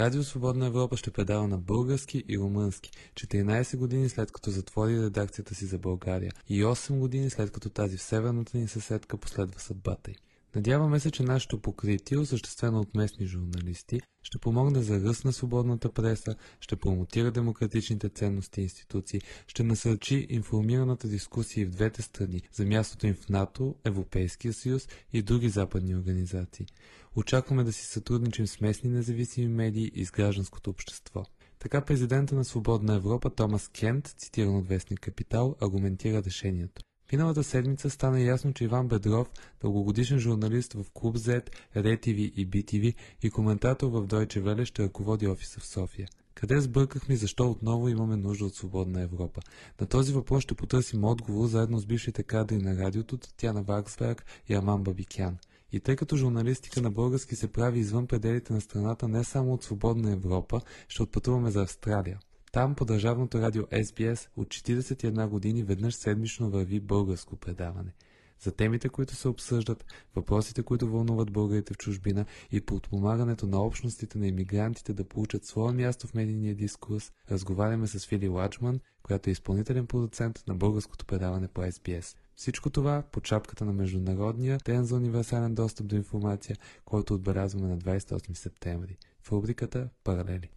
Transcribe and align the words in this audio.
Радио 0.00 0.24
Свободна 0.24 0.66
Европа 0.66 0.96
ще 0.96 1.10
предава 1.10 1.48
на 1.48 1.58
български 1.58 2.24
и 2.28 2.38
румънски 2.38 2.90
14 3.14 3.76
години 3.76 4.08
след 4.08 4.32
като 4.32 4.50
затвори 4.50 5.02
редакцията 5.02 5.54
си 5.54 5.64
за 5.66 5.78
България 5.78 6.32
и 6.48 6.64
8 6.64 6.98
години 6.98 7.30
след 7.30 7.50
като 7.50 7.70
тази 7.70 7.96
в 7.96 8.02
северната 8.02 8.58
ни 8.58 8.68
съседка 8.68 9.16
последва 9.16 9.58
съдбата 9.58 10.10
й. 10.10 10.14
Надяваме 10.54 11.00
се, 11.00 11.10
че 11.10 11.22
нашето 11.22 11.58
покритие, 11.58 12.18
осъществено 12.18 12.80
от 12.80 12.94
местни 12.94 13.26
журналисти, 13.26 14.00
ще 14.22 14.38
помогне 14.38 14.82
за 14.82 15.00
ръст 15.00 15.24
на 15.24 15.32
свободната 15.32 15.92
преса, 15.92 16.36
ще 16.60 16.76
промотира 16.76 17.30
демократичните 17.30 18.08
ценности 18.08 18.60
и 18.60 18.64
институции, 18.64 19.20
ще 19.46 19.62
насърчи 19.62 20.26
информираната 20.30 21.08
дискусия 21.08 21.66
в 21.66 21.70
двете 21.70 22.02
страни 22.02 22.42
за 22.52 22.66
мястото 22.66 23.06
им 23.06 23.14
в 23.14 23.28
НАТО, 23.28 23.74
Европейския 23.84 24.52
съюз 24.52 24.88
и 25.12 25.22
други 25.22 25.48
западни 25.48 25.96
организации. 25.96 26.66
Очакваме 27.16 27.64
да 27.64 27.72
си 27.72 27.86
сътрудничим 27.86 28.46
с 28.46 28.60
местни 28.60 28.90
независими 28.90 29.48
медии 29.48 29.90
и 29.94 30.04
с 30.04 30.10
гражданското 30.10 30.70
общество. 30.70 31.24
Така 31.58 31.80
президента 31.80 32.34
на 32.34 32.44
Свободна 32.44 32.94
Европа 32.94 33.30
Томас 33.30 33.68
Кент, 33.68 34.06
цитиран 34.06 34.56
от 34.56 34.68
вестник 34.68 35.00
Капитал, 35.00 35.56
аргументира 35.60 36.22
решението. 36.22 36.82
Миналата 37.12 37.44
седмица 37.44 37.90
стана 37.90 38.20
ясно, 38.20 38.52
че 38.52 38.64
Иван 38.64 38.88
Бедров, 38.88 39.30
дългогодишен 39.60 40.18
журналист 40.18 40.72
в 40.72 40.84
Клуб 40.94 41.16
Z, 41.16 41.50
РЕТВ 41.76 42.08
и 42.08 42.46
БТВ 42.46 42.92
и 43.22 43.30
коментатор 43.30 43.90
в 43.90 44.06
Deutsche 44.06 44.42
Welle 44.42 44.64
ще 44.64 44.82
ръководи 44.82 45.26
офиса 45.26 45.60
в 45.60 45.66
София. 45.66 46.08
Къде 46.34 46.60
сбъркахме 46.60 47.14
и 47.14 47.18
защо 47.18 47.50
отново 47.50 47.88
имаме 47.88 48.16
нужда 48.16 48.44
от 48.44 48.54
свободна 48.54 49.02
Европа? 49.02 49.40
На 49.80 49.86
този 49.86 50.12
въпрос 50.12 50.42
ще 50.42 50.54
потърсим 50.54 51.04
отговор 51.04 51.46
заедно 51.46 51.78
с 51.78 51.86
бившите 51.86 52.22
кадри 52.22 52.58
на 52.58 52.76
радиото 52.76 53.18
Татьяна 53.18 53.62
Ваксберг 53.62 54.24
и 54.48 54.54
Аман 54.54 54.82
Бабикян. 54.82 55.38
И 55.72 55.80
тъй 55.80 55.96
като 55.96 56.16
журналистика 56.16 56.82
на 56.82 56.90
български 56.90 57.36
се 57.36 57.52
прави 57.52 57.78
извън 57.78 58.06
пределите 58.06 58.52
на 58.52 58.60
страната 58.60 59.08
не 59.08 59.24
само 59.24 59.54
от 59.54 59.64
свободна 59.64 60.12
Европа, 60.12 60.60
ще 60.88 61.02
отпътуваме 61.02 61.50
за 61.50 61.62
Австралия. 61.62 62.18
Там 62.52 62.74
по 62.74 62.84
държавното 62.84 63.40
радио 63.40 63.62
SBS 63.62 64.28
от 64.36 64.48
41 64.48 65.28
години 65.28 65.62
веднъж 65.62 65.94
седмично 65.94 66.50
върви 66.50 66.80
българско 66.80 67.36
предаване. 67.36 67.92
За 68.40 68.52
темите, 68.52 68.88
които 68.88 69.14
се 69.14 69.28
обсъждат, 69.28 69.84
въпросите, 70.16 70.62
които 70.62 70.90
вълнуват 70.90 71.32
българите 71.32 71.74
в 71.74 71.76
чужбина 71.76 72.24
и 72.52 72.60
подпомагането 72.60 73.46
на 73.46 73.62
общностите 73.62 74.18
на 74.18 74.26
иммигрантите 74.26 74.92
да 74.92 75.04
получат 75.04 75.44
свое 75.44 75.72
място 75.72 76.06
в 76.06 76.14
медийния 76.14 76.54
дискурс, 76.54 77.12
разговаряме 77.30 77.86
с 77.86 78.06
Фили 78.06 78.28
Ладжман, 78.28 78.80
която 79.02 79.30
е 79.30 79.32
изпълнителен 79.32 79.86
продуцент 79.86 80.42
на 80.48 80.54
българското 80.54 81.06
предаване 81.06 81.48
по 81.48 81.60
SBS. 81.60 82.16
Всичко 82.40 82.70
това 82.70 83.02
под 83.12 83.26
шапката 83.26 83.64
на 83.64 83.72
Международния 83.72 84.58
ден 84.64 84.84
за 84.84 84.96
универсален 84.96 85.54
достъп 85.54 85.86
до 85.86 85.96
информация, 85.96 86.56
който 86.84 87.14
отбелязваме 87.14 87.68
на 87.68 87.78
28 87.78 88.34
септември 88.34 88.96
в 89.22 89.32
рубриката 89.32 89.88
Паралели. 90.04 90.50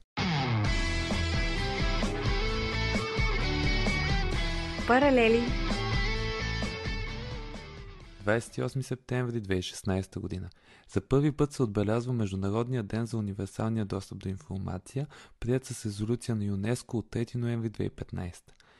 Паралели 4.87 5.43
28 8.25 8.81
септември 8.81 9.41
2016 9.41 10.19
година. 10.19 10.49
За 10.89 11.01
първи 11.01 11.31
път 11.31 11.53
се 11.53 11.63
отбелязва 11.63 12.13
Международния 12.13 12.83
ден 12.83 13.05
за 13.05 13.17
универсалния 13.17 13.85
достъп 13.85 14.17
до 14.17 14.29
информация, 14.29 15.07
прият 15.39 15.65
с 15.65 15.85
резолюция 15.85 16.35
на 16.35 16.45
ЮНЕСКО 16.45 16.97
от 16.97 17.09
3 17.09 17.35
ноември 17.35 17.69
2015. 17.69 18.33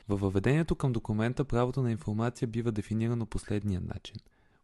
Във 0.10 0.20
въведението 0.20 0.76
към 0.76 0.94
документа 0.94 1.46
правото 1.46 1.82
на 1.82 1.92
информация 1.92 2.48
бива 2.48 2.72
дефинирано 2.72 3.26
последния 3.26 3.82
начин. 3.82 4.16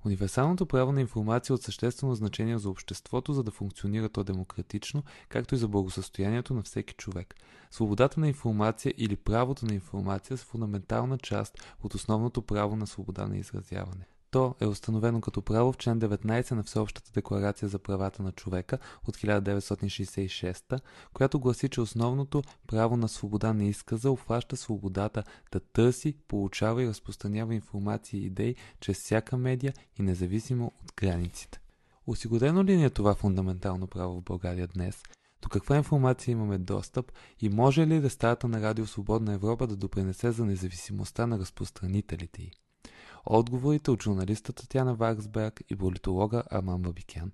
Универсалното 0.06 0.66
право 0.66 0.92
на 0.92 1.02
информация 1.02 1.54
е 1.54 1.56
от 1.56 1.64
съществено 1.64 2.16
значение 2.16 2.58
за 2.58 2.70
обществото, 2.70 3.34
за 3.34 3.44
да 3.44 3.52
функционира 3.52 4.10
то 4.10 4.24
демократично, 4.24 5.04
както 5.30 5.56
и 5.56 5.58
за 5.58 5.68
благосъстоянието 5.68 6.54
на 6.54 6.62
всеки 6.64 6.94
човек. 6.94 7.36
Свободата 7.72 8.20
на 8.20 8.28
информация 8.28 8.94
или 8.98 9.16
правото 9.16 9.66
на 9.66 9.74
информация 9.74 10.38
са 10.38 10.46
фундаментална 10.46 11.18
част 11.18 11.76
от 11.84 11.94
основното 11.94 12.42
право 12.42 12.76
на 12.76 12.88
свобода 12.88 13.28
на 13.28 13.38
изразяване. 13.38 14.08
То 14.32 14.56
е 14.60 14.66
установено 14.66 15.22
като 15.22 15.42
право 15.42 15.72
в 15.72 15.78
член 15.78 16.00
19 16.00 16.52
на 16.52 16.64
Всеобщата 16.64 17.12
декларация 17.12 17.70
за 17.70 17.80
правата 17.80 18.24
на 18.24 18.32
човека 18.32 18.78
от 19.08 19.18
1966, 19.18 20.80
която 21.14 21.40
гласи, 21.40 21.70
че 21.70 21.82
основното 21.82 22.44
право 22.68 22.98
на 22.98 23.10
свобода 23.10 23.54
на 23.54 23.66
изказа 23.66 24.12
обхваща 24.12 24.58
свободата 24.58 25.24
да 25.52 25.60
търси, 25.60 26.16
получава 26.28 26.84
и 26.84 26.88
разпространява 26.88 27.56
информация 27.56 28.20
и 28.20 28.26
идеи 28.26 28.56
чрез 28.80 28.98
всяка 29.00 29.38
медия 29.38 29.74
и 30.00 30.02
независимо 30.02 30.72
от 30.84 30.94
границите. 30.96 31.60
Осигурено 32.08 32.64
ли 32.64 32.78
ни 32.78 32.86
е 32.86 32.90
това 32.90 33.16
фундаментално 33.16 33.88
право 33.88 34.20
в 34.20 34.24
България 34.24 34.68
днес? 34.68 35.04
До 35.42 35.50
каква 35.50 35.78
информация 35.78 36.32
имаме 36.32 36.58
достъп 36.58 37.12
и 37.42 37.50
може 37.50 37.88
ли 37.88 38.02
рестарта 38.04 38.48
на 38.48 38.62
Радио 38.62 38.88
Свободна 38.88 39.34
Европа 39.34 39.68
да 39.68 39.76
допринесе 39.76 40.32
за 40.32 40.46
независимостта 40.46 41.28
на 41.28 41.40
разпространителите 41.40 42.42
й? 42.42 42.52
Отговорите 43.26 43.92
от 43.92 44.04
журналиста 44.04 44.54
Татьяна 44.54 44.96
Ваксберг 44.96 45.62
и 45.70 45.76
политолога 45.76 46.44
Арман 46.52 46.82
Бабикян. 46.82 47.32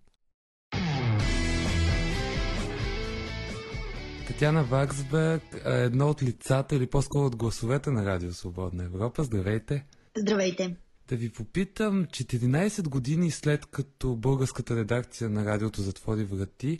Татьяна 4.27 4.63
Ваксберг 4.63 5.43
е 5.65 5.83
едно 5.83 6.09
от 6.09 6.23
лицата 6.23 6.75
или 6.75 6.87
по-скоро 6.87 7.25
от 7.25 7.35
гласовете 7.35 7.91
на 7.91 8.05
Радио 8.05 8.33
Свободна 8.33 8.83
Европа. 8.83 9.23
Здравейте! 9.23 9.85
Здравейте! 10.17 10.75
Да 11.07 11.15
ви 11.15 11.29
попитам, 11.29 12.05
14 12.05 12.89
години 12.89 13.31
след 13.31 13.65
като 13.65 14.15
българската 14.15 14.75
редакция 14.75 15.29
на 15.29 15.45
радиото 15.45 15.81
затвори 15.81 16.23
врати, 16.23 16.77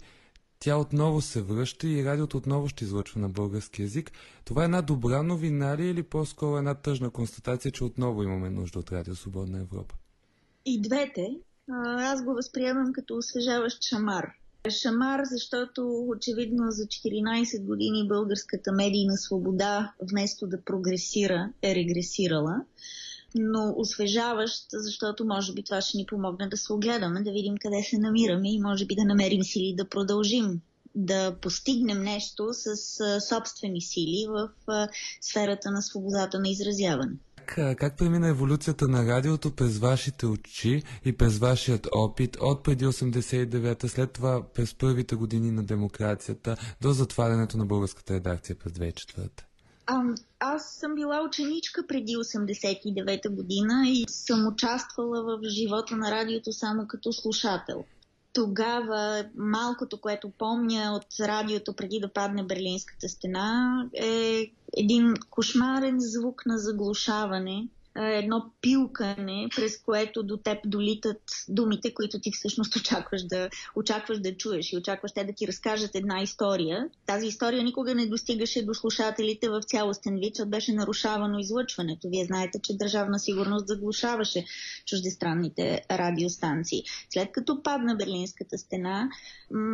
тя 0.60 0.78
отново 0.78 1.22
се 1.22 1.42
връща 1.42 1.88
и 1.88 2.06
радиото 2.06 2.38
отново 2.38 2.68
ще 2.68 2.84
излъчва 2.84 3.22
на 3.22 3.30
български 3.30 3.82
язик. 3.82 4.12
Това 4.46 4.62
е 4.62 4.66
една 4.66 4.82
добра 4.82 5.24
новина 5.24 5.78
ли 5.78 5.88
или 5.88 6.04
по-скоро 6.04 6.58
една 6.58 6.76
тъжна 6.76 7.10
констатация, 7.10 7.72
че 7.72 7.84
отново 7.84 8.24
имаме 8.24 8.50
нужда 8.50 8.80
от 8.80 8.92
Радио 8.92 9.16
Свободна 9.16 9.60
Европа? 9.60 9.96
И 10.66 10.82
двете. 10.82 11.28
Аз 11.98 12.24
го 12.24 12.34
възприемам 12.34 12.94
като 12.94 13.16
освежаващ 13.18 13.84
шамар. 13.84 14.32
Шамар, 14.70 15.22
защото 15.24 16.06
очевидно 16.08 16.72
за 16.72 16.84
14 16.84 17.66
години 17.66 18.08
българската 18.08 18.72
медийна 18.72 19.18
свобода, 19.18 19.94
вместо 20.12 20.48
да 20.48 20.62
прогресира, 20.62 21.52
е 21.62 21.76
регресирала 21.76 22.66
но 23.35 23.73
освежаващ, 23.78 24.66
защото 24.73 25.25
може 25.25 25.53
би 25.53 25.63
това 25.63 25.81
ще 25.81 25.97
ни 25.97 26.06
помогне 26.06 26.47
да 26.47 26.57
се 26.57 26.73
огледаме, 26.73 27.23
да 27.23 27.31
видим 27.31 27.57
къде 27.62 27.84
се 27.84 27.97
намираме 27.97 28.53
и 28.53 28.59
може 28.59 28.85
би 28.85 28.96
да 28.96 29.06
намерим 29.06 29.44
сили 29.44 29.75
да 29.78 29.90
продължим 29.90 30.62
да 30.96 31.35
постигнем 31.41 32.03
нещо 32.03 32.47
с 32.51 32.75
собствени 33.22 33.81
сили 33.81 34.28
в 34.29 34.50
сферата 35.22 35.72
на 35.72 35.81
свободата 35.81 36.40
на 36.40 36.50
изразяване. 36.50 37.13
Как, 37.46 37.78
как 37.78 37.97
премина 37.97 38.28
еволюцията 38.28 38.88
на 38.88 39.06
радиото 39.06 39.52
през 39.52 39.78
вашите 39.78 40.25
очи 40.25 40.84
и 41.06 41.17
през 41.17 41.38
вашият 41.38 41.88
опит 41.91 42.38
от 42.41 42.63
преди 42.63 42.85
89-та, 42.85 43.88
след 43.88 44.11
това 44.11 44.43
през 44.53 44.76
първите 44.76 45.16
години 45.16 45.52
на 45.52 45.64
демокрацията 45.64 46.58
до 46.81 46.91
затварянето 46.91 47.58
на 47.58 47.66
българската 47.66 48.14
редакция 48.14 48.55
през 48.55 48.73
2004-та? 48.73 49.43
А, 49.87 50.03
аз 50.40 50.66
съм 50.73 50.96
била 50.96 51.23
ученичка 51.28 51.87
преди 51.87 52.17
89-та 52.17 53.29
година 53.29 53.84
и 53.85 54.05
съм 54.08 54.47
участвала 54.47 55.23
в 55.23 55.49
живота 55.49 55.96
на 55.96 56.11
радиото 56.11 56.53
само 56.53 56.87
като 56.87 57.14
слушател. 57.14 57.84
Тогава 58.34 59.26
малкото, 59.35 60.02
което 60.02 60.29
помня 60.29 60.93
от 60.96 61.28
радиото 61.28 61.73
преди 61.73 61.99
да 61.99 62.14
падне 62.14 62.43
Берлинската 62.43 63.09
стена 63.09 63.85
е 63.93 64.46
един 64.78 65.14
кошмарен 65.29 65.96
звук 65.99 66.46
на 66.46 66.58
заглушаване, 66.58 67.67
едно 67.96 68.52
пилкане, 68.62 69.47
през 69.56 69.78
което 69.78 70.24
до 70.24 70.38
теб 70.38 70.58
долитат 70.66 71.22
думите, 71.50 71.94
които 71.94 72.20
ти 72.20 72.32
всъщност 72.32 72.76
очакваш 72.80 73.24
да, 73.24 73.50
очакваш 73.76 74.20
да 74.20 74.38
чуеш 74.38 74.74
и 74.74 74.78
очакваш 74.78 75.12
те 75.12 75.24
да 75.24 75.34
ти 75.34 75.47
разкажат 75.47 75.96
една 75.96 76.22
история. 76.22 76.90
Тази 77.06 77.28
история 77.28 77.64
никога 77.64 77.96
не 77.96 78.06
достигаше 78.06 78.66
до 78.66 78.74
слушателите 78.74 79.50
в 79.50 79.62
цялостен 79.62 80.16
вид, 80.16 80.36
защото 80.36 80.50
беше 80.50 80.74
нарушавано 80.74 81.40
излъчването. 81.40 82.09
Вие 82.09 82.26
знаете, 82.26 82.59
че 82.64 82.78
Държавна 82.78 83.20
сигурност 83.20 83.68
заглушаваше 83.68 84.46
чуждестранните 84.86 85.82
радиостанции. 85.91 86.84
След 87.09 87.32
като 87.32 87.64
падна 87.64 87.96
Берлинската 87.96 88.58
стена, 88.58 89.09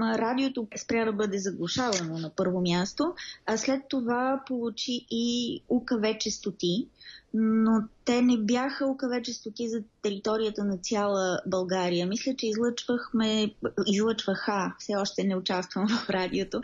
радиото 0.02 0.68
спря 0.78 1.06
да 1.06 1.14
бъде 1.14 1.38
заглушавано 1.38 2.18
на 2.18 2.32
първо 2.36 2.62
място, 2.62 3.14
а 3.46 3.58
след 3.58 3.82
това 3.90 4.44
получи 4.48 5.06
и 5.12 5.60
УКВ 5.70 6.18
частоти, 6.20 6.88
но 7.34 7.84
те 8.06 8.22
не 8.22 8.38
бяха 8.38 8.86
УКВ 8.86 9.22
частоти 9.24 9.70
за 9.70 9.84
територията 10.02 10.64
на 10.64 10.78
цяла 10.78 11.40
България. 11.48 12.08
Мисля, 12.08 12.36
че 12.38 12.48
излъчвахме, 12.48 13.54
излъчваха, 13.88 14.76
все 14.80 14.96
още 14.96 15.24
не 15.24 15.36
участвам 15.36 15.88
в 15.88 16.10
радиото, 16.10 16.62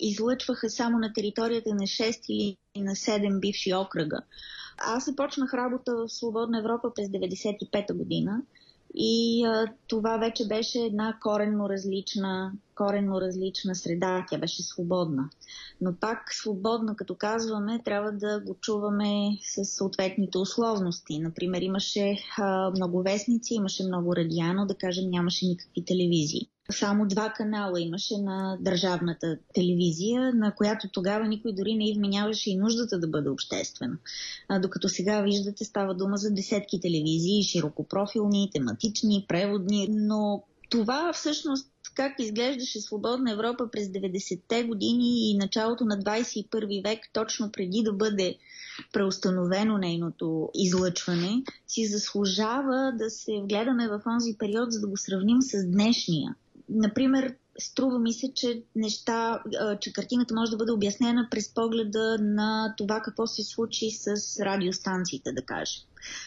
излъчваха 0.00 0.70
само 0.70 0.98
на 0.98 1.12
територията 1.12 1.74
на 1.74 1.82
6 1.82 2.20
или 2.28 2.56
на 2.76 2.90
7 2.90 3.40
бивши 3.40 3.74
окръга. 3.74 4.20
Аз 4.78 5.04
започнах 5.04 5.54
работа 5.54 5.96
в 5.96 6.08
Свободна 6.08 6.58
Европа 6.58 6.94
през 6.94 7.08
1995 7.08 7.92
година 7.94 8.42
и 8.94 9.44
а, 9.44 9.66
това 9.88 10.16
вече 10.16 10.48
беше 10.48 10.78
една 10.78 11.18
коренно 11.22 11.68
различна, 11.68 12.52
коренно 12.74 13.20
различна 13.20 13.74
среда. 13.74 14.26
Тя 14.30 14.38
беше 14.38 14.62
свободна. 14.62 15.30
Но 15.80 15.94
пак 16.00 16.34
свободна, 16.34 16.96
като 16.96 17.14
казваме, 17.14 17.82
трябва 17.84 18.12
да 18.12 18.40
го 18.40 18.54
чуваме 18.60 19.38
с 19.42 19.64
съответните 19.64 20.38
условности. 20.38 21.18
Например, 21.18 21.60
имаше 21.60 22.16
а, 22.38 22.70
много 22.70 23.02
вестници, 23.02 23.54
имаше 23.54 23.84
много 23.84 24.16
радиано, 24.16 24.66
да 24.66 24.74
кажем, 24.74 25.10
нямаше 25.10 25.46
никакви 25.46 25.84
телевизии 25.84 26.50
само 26.72 27.06
два 27.06 27.32
канала 27.36 27.80
имаше 27.80 28.18
на 28.18 28.58
държавната 28.60 29.38
телевизия, 29.54 30.34
на 30.34 30.54
която 30.54 30.88
тогава 30.88 31.28
никой 31.28 31.52
дори 31.52 31.74
не 31.74 31.90
изменяваше 31.90 32.50
и 32.50 32.56
нуждата 32.56 32.98
да 32.98 33.08
бъде 33.08 33.28
обществена. 33.28 33.96
А, 34.48 34.58
докато 34.58 34.88
сега 34.88 35.22
виждате, 35.22 35.64
става 35.64 35.94
дума 35.94 36.16
за 36.16 36.30
десетки 36.30 36.80
телевизии, 36.80 37.42
широкопрофилни, 37.42 38.50
тематични, 38.52 39.24
преводни, 39.28 39.88
но 39.90 40.42
това 40.70 41.12
всъщност 41.12 41.70
как 41.94 42.12
изглеждаше 42.18 42.80
свободна 42.80 43.32
Европа 43.32 43.68
през 43.72 43.88
90-те 43.88 44.64
години 44.64 45.30
и 45.30 45.36
началото 45.36 45.84
на 45.84 45.98
21 45.98 46.82
век, 46.82 46.98
точно 47.12 47.52
преди 47.52 47.82
да 47.82 47.92
бъде 47.92 48.36
преустановено 48.92 49.78
нейното 49.78 50.50
излъчване, 50.54 51.42
си 51.66 51.86
заслужава 51.86 52.92
да 52.98 53.10
се 53.10 53.32
вгледаме 53.42 53.88
в 53.88 54.00
онзи 54.06 54.36
период, 54.38 54.72
за 54.72 54.80
да 54.80 54.86
го 54.86 54.96
сравним 54.96 55.42
с 55.42 55.66
днешния 55.66 56.34
например, 56.70 57.39
струва 57.60 57.98
ми 57.98 58.12
се, 58.12 58.32
че 58.34 58.62
неща, 58.76 59.42
че 59.80 59.92
картината 59.92 60.34
може 60.34 60.50
да 60.50 60.56
бъде 60.56 60.72
обяснена 60.72 61.28
през 61.30 61.54
погледа 61.54 62.18
на 62.20 62.74
това 62.78 63.00
какво 63.00 63.26
се 63.26 63.42
случи 63.42 63.90
с 63.90 64.16
радиостанциите, 64.40 65.32
да 65.32 65.42
кажем. 65.42 65.82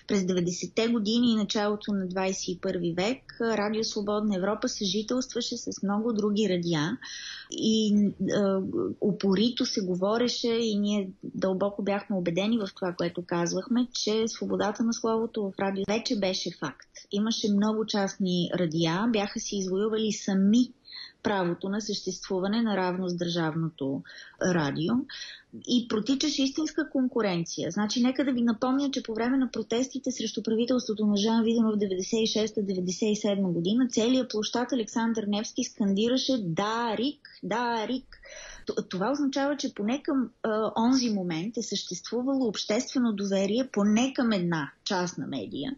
През 0.08 0.22
90-те 0.22 0.88
години 0.88 1.32
и 1.32 1.36
началото 1.36 1.94
на 1.94 2.08
21 2.08 2.96
век 2.96 3.38
Радио 3.42 3.84
Свободна 3.84 4.36
Европа 4.38 4.70
съжителстваше 4.70 5.58
с 5.58 5.84
много 5.84 6.14
други 6.14 6.50
радиа 6.50 6.98
и 7.52 7.96
е, 7.96 8.14
упорито 9.02 9.66
се 9.66 9.82
говореше 9.82 10.48
и 10.48 10.76
ние 10.76 11.10
дълбоко 11.24 11.84
бяхме 11.84 12.16
убедени 12.16 12.58
в 12.58 12.68
това, 12.76 12.94
което 12.98 13.26
казвахме, 13.26 13.88
че 13.94 14.28
свободата 14.28 14.84
на 14.84 14.94
словото 14.94 15.44
в 15.44 15.60
радио 15.60 15.84
вече 15.88 16.20
беше 16.20 16.52
факт. 16.60 16.90
Имаше 17.12 17.52
много 17.52 17.86
частни 17.86 18.50
радиа, 18.56 19.08
бяха 19.14 19.40
си 19.40 19.56
извоювали 19.56 20.12
сами 20.12 20.72
правото 21.24 21.70
на 21.70 21.82
съществуване 21.82 22.62
наравно 22.62 23.10
с 23.10 23.16
държавното 23.16 24.02
радио 24.42 24.94
и 25.68 25.88
протичаше 25.88 26.44
истинска 26.44 26.90
конкуренция. 26.90 27.72
Значи, 27.72 28.04
нека 28.04 28.26
да 28.26 28.32
ви 28.32 28.42
напомня, 28.42 28.92
че 28.92 29.04
по 29.04 29.14
време 29.14 29.38
на 29.38 29.52
протестите 29.52 30.12
срещу 30.12 30.44
правителството 30.44 31.06
на 31.06 31.18
Жан 31.18 31.44
Виденов 31.44 31.76
в 31.76 31.78
96-97 31.78 33.42
година, 33.42 33.88
целият 33.90 34.30
площад 34.30 34.72
Александър 34.72 35.24
Невски 35.28 35.64
скандираше 35.64 36.38
«Да, 36.42 36.96
Рик! 36.98 37.30
Да, 37.44 37.88
Рик!» 37.88 38.20
Това 38.90 39.12
означава, 39.12 39.58
че 39.58 39.74
поне 39.74 40.04
към 40.04 40.30
а, 40.44 40.72
онзи 40.78 41.10
момент 41.10 41.58
е 41.58 41.64
съществувало 41.64 42.48
обществено 42.48 43.14
доверие 43.14 43.70
поне 43.72 44.14
към 44.14 44.32
една 44.32 44.72
частна 44.84 45.28
медия, 45.28 45.76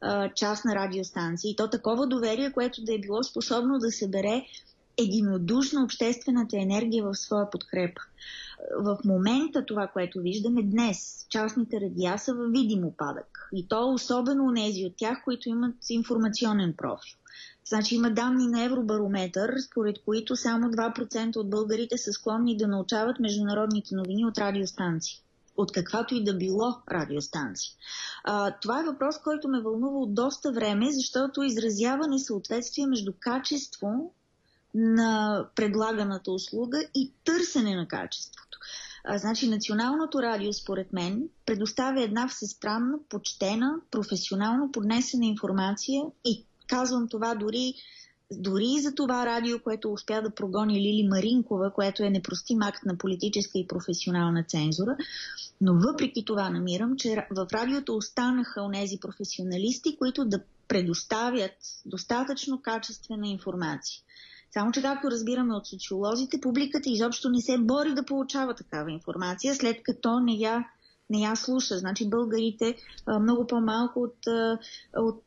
а, 0.00 0.32
частна 0.34 0.74
радиостанция. 0.74 1.50
И 1.50 1.56
то 1.56 1.70
такова 1.70 2.06
доверие, 2.06 2.52
което 2.52 2.84
да 2.84 2.94
е 2.94 2.98
било 2.98 3.22
способно 3.22 3.78
да 3.78 3.92
събере 3.92 4.46
единодушно 4.98 5.84
обществената 5.84 6.56
енергия 6.56 7.04
в 7.04 7.14
своя 7.14 7.50
подкрепа. 7.50 8.00
В 8.78 8.98
момента 9.04 9.66
това, 9.66 9.86
което 9.86 10.20
виждаме 10.20 10.62
днес, 10.62 11.26
частните 11.30 11.80
радиа 11.80 12.18
са 12.18 12.34
във 12.34 12.52
видим 12.52 12.84
опадък. 12.84 13.48
И 13.52 13.68
то 13.68 13.92
особено 13.92 14.44
у 14.44 14.50
нези 14.50 14.84
от 14.86 14.96
тях, 14.96 15.24
които 15.24 15.48
имат 15.48 15.74
информационен 15.90 16.74
профил. 16.76 17.18
Значи 17.64 17.94
има 17.94 18.10
данни 18.10 18.46
на 18.46 18.64
Евробарометър, 18.64 19.54
според 19.70 19.96
които 20.04 20.36
само 20.36 20.66
2% 20.68 21.36
от 21.36 21.50
българите 21.50 21.98
са 21.98 22.12
склонни 22.12 22.56
да 22.56 22.68
научават 22.68 23.20
международните 23.20 23.94
новини 23.94 24.26
от 24.26 24.38
радиостанции 24.38 25.22
от 25.56 25.72
каквато 25.72 26.14
и 26.14 26.24
да 26.24 26.34
било 26.34 26.74
радиостанция. 26.92 27.72
А, 28.24 28.50
това 28.50 28.80
е 28.80 28.84
въпрос, 28.84 29.18
който 29.18 29.48
ме 29.48 29.60
вълнува 29.60 29.98
от 29.98 30.14
доста 30.14 30.52
време, 30.52 30.86
защото 30.90 31.42
изразява 31.42 32.08
несъответствие 32.08 32.86
между 32.86 33.12
качество 33.20 34.12
на 34.76 35.44
предлаганата 35.54 36.30
услуга 36.30 36.78
и 36.94 37.12
търсене 37.24 37.76
на 37.76 37.88
качеството. 37.88 38.58
А, 39.04 39.18
значи 39.18 39.48
Националното 39.48 40.22
радио, 40.22 40.52
според 40.52 40.92
мен, 40.92 41.28
предоставя 41.46 42.02
една 42.02 42.28
всестранна, 42.28 42.98
почтена, 43.08 43.74
професионално 43.90 44.72
поднесена 44.72 45.26
информация 45.26 46.02
и 46.24 46.44
казвам 46.66 47.08
това 47.08 47.34
дори 47.34 47.74
дори 48.32 48.64
и 48.64 48.80
за 48.80 48.94
това 48.94 49.26
радио, 49.26 49.58
което 49.58 49.92
успя 49.92 50.22
да 50.22 50.30
прогони 50.30 50.80
Лили 50.80 51.08
Маринкова, 51.08 51.70
което 51.70 52.02
е 52.02 52.10
непростим 52.10 52.62
акт 52.62 52.84
на 52.86 52.98
политическа 52.98 53.58
и 53.58 53.66
професионална 53.66 54.44
цензура, 54.44 54.96
но 55.60 55.74
въпреки 55.74 56.24
това 56.24 56.50
намирам, 56.50 56.96
че 56.96 57.26
в 57.30 57.46
радиото 57.52 57.96
останаха 57.96 58.62
онези 58.62 58.98
професионалисти, 59.00 59.96
които 59.96 60.24
да 60.24 60.40
предоставят 60.68 61.52
достатъчно 61.86 62.62
качествена 62.62 63.28
информация. 63.28 64.02
Само, 64.56 64.72
че 64.72 64.82
както 64.82 65.10
разбираме 65.10 65.54
от 65.54 65.66
социолозите, 65.66 66.40
публиката 66.40 66.90
изобщо 66.90 67.28
не 67.30 67.40
се 67.40 67.58
бори 67.58 67.94
да 67.94 68.04
получава 68.04 68.54
такава 68.54 68.92
информация, 68.92 69.54
след 69.54 69.82
като 69.82 70.20
не 70.20 70.32
я 70.32 70.64
не 71.10 71.20
я 71.20 71.36
слуша. 71.36 71.78
Значи 71.78 72.10
българите 72.10 72.76
много 73.20 73.46
по-малко 73.46 74.00
от, 74.00 74.16
от 74.96 75.22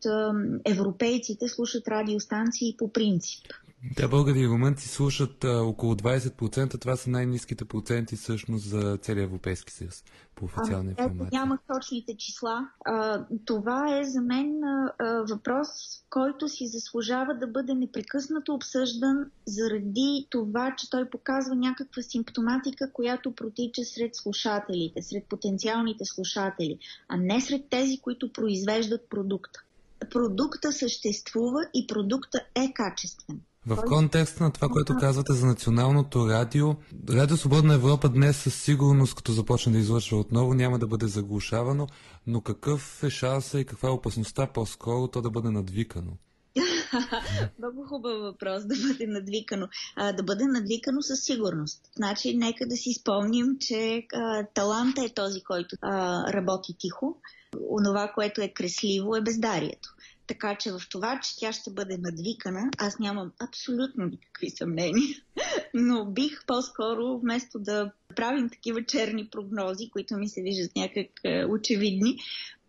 европейците 0.66 1.48
слушат 1.48 1.88
радиостанции 1.88 2.76
по 2.78 2.94
принцип. 2.94 3.46
Да, 3.84 4.08
българи 4.08 4.40
и 4.40 4.48
румънци 4.48 4.88
слушат 4.88 5.44
а, 5.44 5.62
около 5.62 5.96
20%. 5.96 6.82
Това 6.82 6.96
са 6.96 7.10
най-низките 7.10 7.66
проценти 7.66 8.16
всъщност 8.16 8.66
за 8.66 8.98
целия 9.02 9.24
Европейски 9.24 9.74
съюз 9.74 10.04
по 10.36 10.46
официална 10.46 10.92
а, 10.98 11.02
информация. 11.02 11.40
Нямах 11.40 11.60
точните 11.74 12.18
числа. 12.18 12.70
А, 12.86 13.26
това 13.46 14.00
е 14.00 14.04
за 14.04 14.22
мен 14.22 14.64
а, 14.64 14.94
въпрос, 15.30 15.68
който 16.10 16.48
си 16.48 16.68
заслужава 16.68 17.36
да 17.36 17.48
бъде 17.48 17.74
непрекъснато 17.74 18.54
обсъждан 18.54 19.32
заради 19.46 20.28
това, 20.30 20.76
че 20.78 20.90
той 20.90 21.10
показва 21.10 21.56
някаква 21.56 22.02
симптоматика, 22.02 22.94
която 22.94 23.36
протича 23.36 23.84
сред 23.84 24.16
слушателите, 24.16 25.02
сред 25.02 25.26
потенциалните 25.30 26.06
слушатели, 26.06 26.80
а 27.08 27.18
не 27.18 27.42
сред 27.42 27.62
тези, 27.70 28.00
които 28.02 28.34
произвеждат 28.34 29.10
продукта. 29.10 29.64
Продукта 30.12 30.72
съществува 30.72 31.60
и 31.74 31.88
продукта 31.88 32.40
е 32.56 32.74
качествен. 32.74 33.42
В 33.68 33.76
контекста 33.88 34.44
на 34.44 34.52
това, 34.52 34.70
което 34.70 34.98
казвате 35.00 35.34
за 35.34 35.46
националното 35.46 36.30
радио, 36.30 36.76
Радио 37.10 37.38
Свободна 37.38 37.74
Европа 37.74 38.10
днес 38.10 38.38
със 38.38 38.62
сигурност, 38.62 39.16
като 39.16 39.32
започне 39.32 39.72
да 39.72 39.78
излъчва 39.78 40.18
отново, 40.18 40.54
няма 40.54 40.80
да 40.80 40.88
бъде 40.88 41.08
заглушавано, 41.08 41.88
но 42.28 42.42
какъв 42.42 43.04
е 43.04 43.10
шанса 43.10 43.60
и 43.60 43.66
каква 43.66 43.90
е 43.90 43.92
опасността 43.92 44.48
по-скоро 44.48 45.08
то 45.08 45.22
да 45.22 45.30
бъде 45.30 45.50
надвикано? 45.50 46.12
Много 47.60 47.84
хубав 47.88 48.22
въпрос 48.22 48.66
да 48.66 48.76
бъде 48.88 49.08
надвикано. 49.08 49.68
А, 49.96 50.14
да 50.14 50.24
бъде 50.24 50.46
надвикано 50.46 51.02
със 51.02 51.24
сигурност. 51.24 51.82
Значи, 51.96 52.38
нека 52.38 52.66
да 52.68 52.76
си 52.76 52.94
спомним, 52.94 53.58
че 53.60 54.08
а, 54.14 54.46
таланта 54.54 55.06
е 55.06 55.10
този, 55.10 55.44
който 55.44 55.76
а, 55.82 56.24
работи 56.34 56.76
тихо. 56.80 57.22
Онова, 57.70 58.12
което 58.16 58.42
е 58.42 58.48
кресливо, 58.48 59.16
е 59.16 59.22
бездарието. 59.22 59.90
Така 60.30 60.56
че 60.56 60.72
в 60.72 60.82
това, 60.90 61.20
че 61.24 61.38
тя 61.38 61.54
ще 61.54 61.72
бъде 61.72 61.98
надвикана, 61.98 62.70
аз 62.78 63.00
нямам 63.00 63.32
абсолютно 63.40 64.06
никакви 64.06 64.50
съмнения. 64.50 65.16
Но 65.74 66.06
бих 66.06 66.46
по-скоро, 66.46 67.20
вместо 67.20 67.60
да 67.60 67.92
правим 68.16 68.50
такива 68.50 68.86
черни 68.86 69.28
прогнози, 69.28 69.90
които 69.90 70.18
ми 70.18 70.30
се 70.30 70.42
виждат 70.42 70.76
някак 70.76 71.08
е, 71.24 71.46
очевидни. 71.46 72.18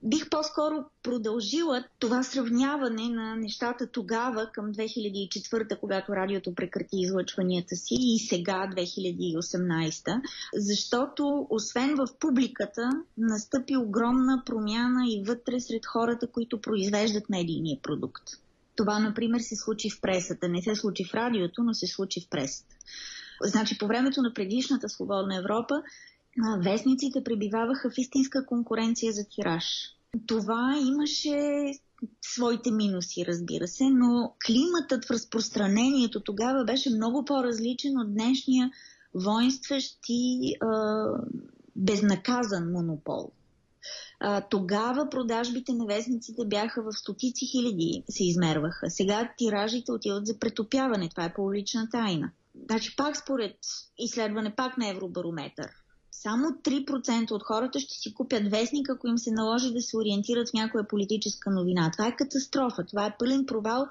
Бих 0.03 0.31
по-скоро 0.31 0.85
продължила 1.03 1.85
това 1.99 2.23
сравняване 2.23 3.09
на 3.09 3.37
нещата 3.37 3.87
тогава 3.87 4.51
към 4.53 4.73
2004, 4.73 5.79
когато 5.81 6.13
радиото 6.13 6.55
прекрати 6.55 6.97
излъчванията 6.97 7.77
си 7.77 7.97
и 8.01 8.19
сега 8.19 8.71
2018, 8.77 10.21
защото 10.55 11.47
освен 11.51 11.95
в 11.97 12.07
публиката 12.21 12.91
настъпи 13.19 13.77
огромна 13.77 14.43
промяна 14.47 15.01
и 15.09 15.23
вътре 15.27 15.61
сред 15.61 15.87
хората, 15.87 16.27
които 16.27 16.61
произвеждат 16.61 17.31
медийния 17.31 17.79
продукт. 17.83 18.23
Това, 18.77 18.99
например, 18.99 19.41
се 19.41 19.57
случи 19.57 19.91
в 19.91 20.01
пресата. 20.01 20.49
Не 20.49 20.63
се 20.63 20.77
случи 20.77 21.05
в 21.05 21.15
радиото, 21.15 21.63
но 21.63 21.75
се 21.75 21.87
случи 21.87 22.21
в 22.21 22.29
пресата. 22.29 22.77
Значи, 23.45 23.79
по 23.79 23.87
времето 23.87 24.23
на 24.23 24.35
предишната 24.35 24.89
свободна 24.89 25.37
Европа, 25.37 25.83
вестниците 26.59 27.25
пребиваваха 27.25 27.91
в 27.91 27.99
истинска 27.99 28.47
конкуренция 28.47 29.13
за 29.13 29.25
тираж. 29.29 29.65
Това 30.27 30.79
имаше 30.89 31.73
своите 32.23 32.71
минуси, 32.71 33.27
разбира 33.27 33.69
се, 33.69 33.85
но 33.91 34.35
климатът 34.47 35.05
в 35.05 35.11
разпространението 35.11 36.21
тогава 36.21 36.65
беше 36.65 36.91
много 36.91 37.25
по-различен 37.25 37.99
от 37.99 38.15
днешния 38.15 38.71
воинстващ 39.15 39.99
и 40.09 40.55
а, 40.61 41.05
безнаказан 41.77 42.73
монопол. 42.73 43.31
А, 44.21 44.41
тогава 44.41 45.09
продажбите 45.11 45.73
на 45.73 45.87
вестниците 45.87 46.45
бяха 46.47 46.83
в 46.83 46.93
стотици 46.93 47.47
хиляди, 47.47 48.03
се 48.11 48.25
измерваха. 48.25 48.91
Сега 48.91 49.33
тиражите 49.39 49.93
отиват 49.93 50.27
за 50.27 50.39
претопяване. 50.39 51.09
Това 51.09 51.25
е 51.25 51.35
публична 51.35 51.89
тайна. 51.91 52.31
Значи 52.65 52.97
пак 52.97 53.17
според 53.17 53.57
изследване, 53.99 54.55
пак 54.57 54.79
на 54.79 54.89
Евробарометър, 54.89 55.71
само 56.23 56.49
3% 56.49 57.31
от 57.31 57.43
хората 57.43 57.81
ще 57.81 57.95
си 57.95 58.15
купят 58.15 58.51
вестник, 58.51 58.91
ако 58.91 59.09
им 59.09 59.19
се 59.19 59.31
наложи 59.31 59.73
да 59.73 59.81
се 59.81 59.97
ориентират 59.97 60.49
в 60.49 60.53
някоя 60.53 60.89
политическа 60.89 61.51
новина. 61.51 61.91
Това 61.93 62.07
е 62.07 62.17
катастрофа. 62.17 62.85
Това 62.87 63.07
е 63.07 63.17
пълен 63.19 63.47
провал 63.47 63.87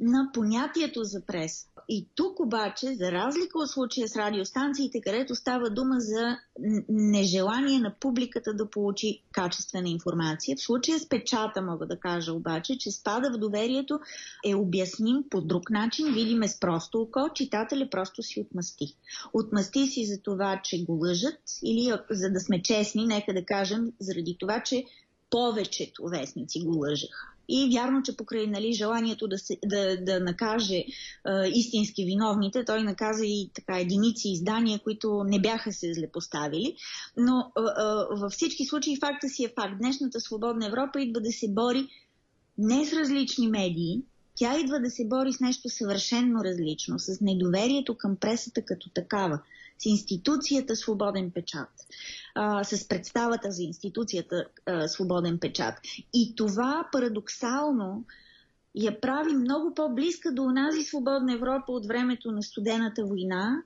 на 0.00 0.30
понятието 0.34 1.04
за 1.04 1.20
прес. 1.26 1.66
И 1.88 2.06
тук 2.14 2.40
обаче, 2.40 2.94
за 2.94 3.12
разлика 3.12 3.58
от 3.58 3.70
случая 3.70 4.08
с 4.08 4.16
радиостанциите, 4.16 5.00
където 5.00 5.34
става 5.34 5.70
дума 5.70 5.94
за 5.98 6.36
нежелание 6.88 7.78
на 7.78 7.94
публиката 8.00 8.54
да 8.54 8.70
получи 8.70 9.22
качествена 9.32 9.88
информация, 9.88 10.56
в 10.56 10.62
случая 10.62 10.98
с 10.98 11.08
печата 11.08 11.62
мога 11.62 11.86
да 11.86 12.00
кажа 12.00 12.32
обаче, 12.32 12.78
че 12.78 12.90
спада 12.90 13.30
в 13.30 13.38
доверието 13.38 14.00
е 14.44 14.54
обясним 14.54 15.24
по 15.30 15.40
друг 15.40 15.70
начин, 15.70 16.14
видиме 16.14 16.48
с 16.48 16.60
просто 16.60 17.00
око, 17.00 17.28
читателя 17.34 17.88
просто 17.90 18.22
си 18.22 18.40
отмъсти. 18.40 18.96
Отмъсти 19.32 19.86
си 19.86 20.06
за 20.06 20.20
това, 20.22 20.60
че 20.64 20.84
го 20.84 20.92
лъжат 20.92 21.40
или 21.62 21.92
за 22.10 22.30
да 22.30 22.40
сме 22.40 22.62
честни, 22.62 23.06
нека 23.06 23.34
да 23.34 23.44
кажем, 23.44 23.92
заради 24.00 24.36
това, 24.40 24.62
че 24.62 24.84
повечето 25.30 26.04
вестници 26.04 26.60
го 26.60 26.78
лъжеха. 26.78 27.31
И 27.54 27.70
вярно, 27.72 28.02
че 28.02 28.16
покрай 28.16 28.46
нали, 28.46 28.72
желанието 28.72 29.28
да, 29.28 29.38
се, 29.38 29.58
да, 29.64 29.96
да 29.96 30.20
накаже 30.20 30.84
а, 31.24 31.46
истински 31.46 32.04
виновните, 32.04 32.64
той 32.64 32.82
наказа 32.82 33.26
и 33.26 33.50
така 33.54 33.78
единици 33.78 34.28
издания, 34.28 34.78
които 34.78 35.24
не 35.24 35.40
бяха 35.40 35.72
се 35.72 35.94
злепоставили. 35.94 36.76
Но 37.16 37.52
а, 37.56 37.62
а, 37.76 38.06
във 38.10 38.32
всички 38.32 38.64
случаи 38.64 39.00
факта 39.00 39.28
си 39.28 39.44
е 39.44 39.52
факт. 39.60 39.78
Днешната 39.78 40.20
свободна 40.20 40.66
Европа 40.66 41.00
идва 41.00 41.20
да 41.20 41.32
се 41.32 41.48
бори 41.48 41.88
не 42.58 42.86
с 42.86 42.92
различни 42.92 43.48
медии, 43.48 44.02
тя 44.34 44.58
идва 44.58 44.80
да 44.80 44.90
се 44.90 45.04
бори 45.08 45.32
с 45.32 45.40
нещо 45.40 45.68
съвършенно 45.68 46.44
различно, 46.44 46.98
с 46.98 47.20
недоверието 47.20 47.96
към 47.96 48.16
пресата 48.16 48.62
като 48.62 48.90
такава 48.90 49.40
с 49.82 49.86
институцията 49.86 50.76
свободен 50.76 51.30
печат, 51.30 51.68
а, 52.34 52.64
с 52.64 52.88
представата 52.88 53.50
за 53.50 53.62
институцията 53.62 54.44
а, 54.66 54.88
свободен 54.88 55.38
печат. 55.38 55.74
И 56.14 56.34
това 56.36 56.88
парадоксално 56.92 58.04
я 58.74 59.00
прави 59.00 59.34
много 59.34 59.74
по-близка 59.74 60.32
до 60.32 60.42
онази 60.42 60.82
свободна 60.82 61.34
Европа 61.34 61.72
от 61.72 61.86
времето 61.86 62.32
на 62.32 62.42
студената 62.42 63.04
война, 63.04 63.62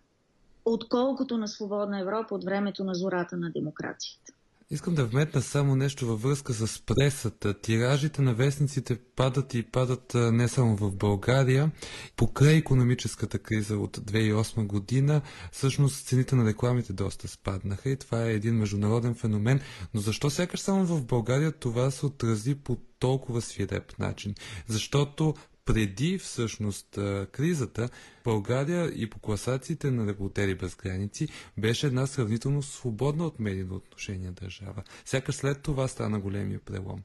отколкото 0.64 1.38
на 1.38 1.48
свободна 1.48 2.00
Европа 2.00 2.34
от 2.34 2.44
времето 2.44 2.84
на 2.84 2.94
зората 2.94 3.36
на 3.36 3.50
демокрацията. 3.50 4.32
Искам 4.70 4.94
да 4.94 5.06
вметна 5.06 5.42
само 5.42 5.76
нещо 5.76 6.06
във 6.06 6.22
връзка 6.22 6.52
с 6.52 6.82
пресата. 6.82 7.60
Тиражите 7.60 8.22
на 8.22 8.34
вестниците 8.34 8.98
падат 9.16 9.54
и 9.54 9.62
падат 9.62 10.14
не 10.14 10.48
само 10.48 10.76
в 10.76 10.92
България. 10.92 11.70
Покрай 12.16 12.54
економическата 12.54 13.38
криза 13.38 13.76
от 13.76 13.96
2008 13.96 14.66
година, 14.66 15.22
всъщност 15.52 16.06
цените 16.06 16.36
на 16.36 16.46
рекламите 16.46 16.92
доста 16.92 17.28
спаднаха 17.28 17.90
и 17.90 17.96
това 17.96 18.24
е 18.24 18.32
един 18.32 18.54
международен 18.54 19.14
феномен. 19.14 19.60
Но 19.94 20.00
защо 20.00 20.30
сякаш 20.30 20.60
само 20.60 20.84
в 20.84 21.04
България 21.04 21.52
това 21.52 21.90
се 21.90 22.06
отрази 22.06 22.54
по 22.54 22.76
толкова 22.98 23.42
свиреп 23.42 23.98
начин? 23.98 24.34
Защото 24.68 25.34
преди 25.66 26.18
всъщност 26.18 26.88
кризата, 27.32 27.88
България 28.24 28.92
и 28.94 29.10
по 29.10 29.18
класациите 29.18 29.90
на 29.90 30.06
репортери 30.06 30.54
без 30.54 30.76
граници 30.76 31.28
беше 31.58 31.86
една 31.86 32.06
сравнително 32.06 32.62
свободна 32.62 33.26
от 33.26 33.40
медийно 33.40 33.74
отношение 33.74 34.30
държава. 34.30 34.82
Сякаш 35.04 35.34
след 35.34 35.62
това 35.62 35.88
стана 35.88 36.20
големия 36.20 36.60
прелом. 36.64 37.02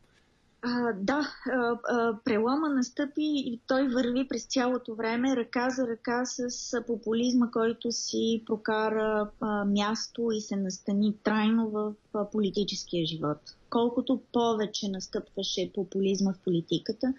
А, 0.63 0.93
да, 0.93 1.27
а, 1.51 1.77
а, 1.89 2.17
прелома 2.23 2.69
настъпи 2.69 3.23
и 3.23 3.59
той 3.67 3.87
върви 3.87 4.27
през 4.27 4.45
цялото 4.45 4.95
време 4.95 5.35
ръка 5.35 5.69
за 5.69 5.87
ръка 5.87 6.25
с 6.25 6.83
популизма, 6.87 7.51
който 7.51 7.91
си 7.91 8.43
прокара 8.45 9.29
а, 9.41 9.65
място 9.65 10.31
и 10.31 10.41
се 10.41 10.55
настани 10.55 11.15
трайно 11.23 11.69
в 11.69 11.93
а, 12.13 12.29
политическия 12.29 13.05
живот. 13.05 13.37
Колкото 13.69 14.21
повече 14.33 14.89
настъпваше 14.89 15.71
популизма 15.73 16.33
в 16.33 16.39
политиката, 16.43 17.13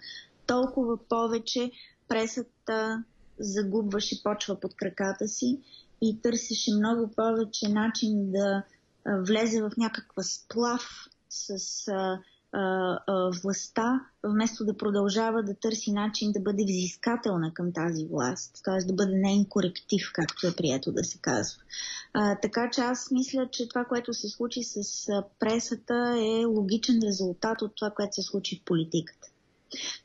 толкова 0.45 0.97
повече 1.09 1.71
пресата 2.07 3.03
загубваше 3.39 4.23
почва 4.23 4.59
под 4.59 4.75
краката 4.75 5.27
си 5.27 5.59
и 6.01 6.21
търсеше 6.21 6.71
много 6.73 7.11
повече 7.15 7.69
начин 7.69 8.31
да 8.31 8.63
влезе 9.05 9.61
в 9.61 9.71
някаква 9.77 10.23
сплав 10.23 11.07
с 11.29 11.87
а, 11.87 12.19
а, 13.07 13.31
властта, 13.43 14.05
вместо 14.23 14.65
да 14.65 14.77
продължава 14.77 15.43
да 15.43 15.53
търси 15.53 15.91
начин 15.91 16.31
да 16.31 16.39
бъде 16.39 16.63
взискателна 16.63 17.53
към 17.53 17.73
тази 17.73 18.05
власт, 18.05 18.61
т.е. 18.63 18.85
да 18.85 18.93
бъде 18.93 19.15
нейн 19.15 19.45
коректив, 19.45 20.11
както 20.13 20.47
е 20.47 20.55
прието 20.55 20.91
да 20.91 21.03
се 21.03 21.17
казва. 21.17 21.61
А, 22.13 22.39
така 22.39 22.69
че 22.69 22.81
аз 22.81 23.11
мисля, 23.11 23.49
че 23.51 23.67
това, 23.67 23.85
което 23.85 24.13
се 24.13 24.29
случи 24.29 24.63
с 24.63 25.07
пресата 25.39 26.15
е 26.17 26.45
логичен 26.45 26.99
резултат 27.03 27.61
от 27.61 27.75
това, 27.75 27.91
което 27.91 28.15
се 28.15 28.21
случи 28.21 28.59
в 28.59 28.65
политиката. 28.65 29.32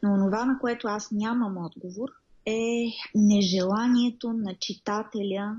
Но 0.02 0.24
това, 0.24 0.44
на 0.44 0.58
което 0.58 0.88
аз 0.88 1.10
нямам 1.10 1.56
отговор, 1.56 2.08
е 2.46 2.86
нежеланието 3.14 4.32
на 4.32 4.54
читателя, 4.60 5.56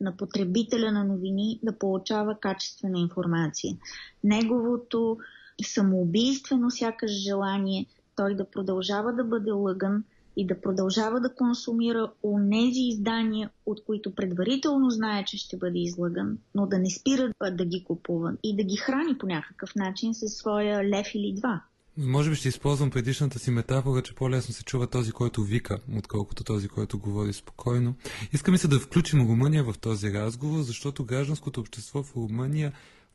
на 0.00 0.16
потребителя 0.16 0.92
на 0.92 1.04
новини 1.04 1.60
да 1.62 1.78
получава 1.78 2.38
качествена 2.40 2.98
информация. 2.98 3.76
Неговото 4.24 5.18
самоубийствено 5.64 6.70
сякаш 6.70 7.10
желание 7.10 7.86
той 8.16 8.34
да 8.34 8.50
продължава 8.50 9.12
да 9.12 9.24
бъде 9.24 9.50
лъган 9.50 10.04
и 10.36 10.46
да 10.46 10.60
продължава 10.60 11.20
да 11.20 11.34
консумира 11.34 12.12
онези 12.22 12.80
издания, 12.80 13.50
от 13.66 13.84
които 13.84 14.14
предварително 14.14 14.90
знае, 14.90 15.24
че 15.24 15.38
ще 15.38 15.56
бъде 15.56 15.78
излъган, 15.78 16.38
но 16.54 16.66
да 16.66 16.78
не 16.78 16.90
спира 16.90 17.32
да 17.50 17.64
ги 17.64 17.84
купува 17.84 18.32
и 18.42 18.56
да 18.56 18.62
ги 18.62 18.76
храни 18.76 19.18
по 19.18 19.26
някакъв 19.26 19.74
начин 19.74 20.14
със 20.14 20.32
своя 20.32 20.84
лев 20.84 21.06
или 21.14 21.34
два. 21.34 21.62
Може 21.98 22.30
би 22.30 22.36
ще 22.36 22.48
използвам 22.48 22.90
предишната 22.90 23.38
си 23.38 23.50
метафора, 23.50 24.02
че 24.02 24.14
по-лесно 24.14 24.54
се 24.54 24.64
чува 24.64 24.86
този, 24.86 25.12
който 25.12 25.42
вика, 25.42 25.78
отколкото 25.96 26.44
този, 26.44 26.68
който 26.68 26.98
говори 26.98 27.32
спокойно. 27.32 27.94
Искаме 28.32 28.58
се 28.58 28.68
да 28.68 28.80
включим 28.80 29.20
Румъния 29.20 29.64
в 29.64 29.74
този 29.80 30.12
разговор, 30.12 30.62
защото 30.62 31.04
гражданското 31.04 31.60
общество 31.60 32.02
в 32.02 32.16
Румъния 32.16 32.72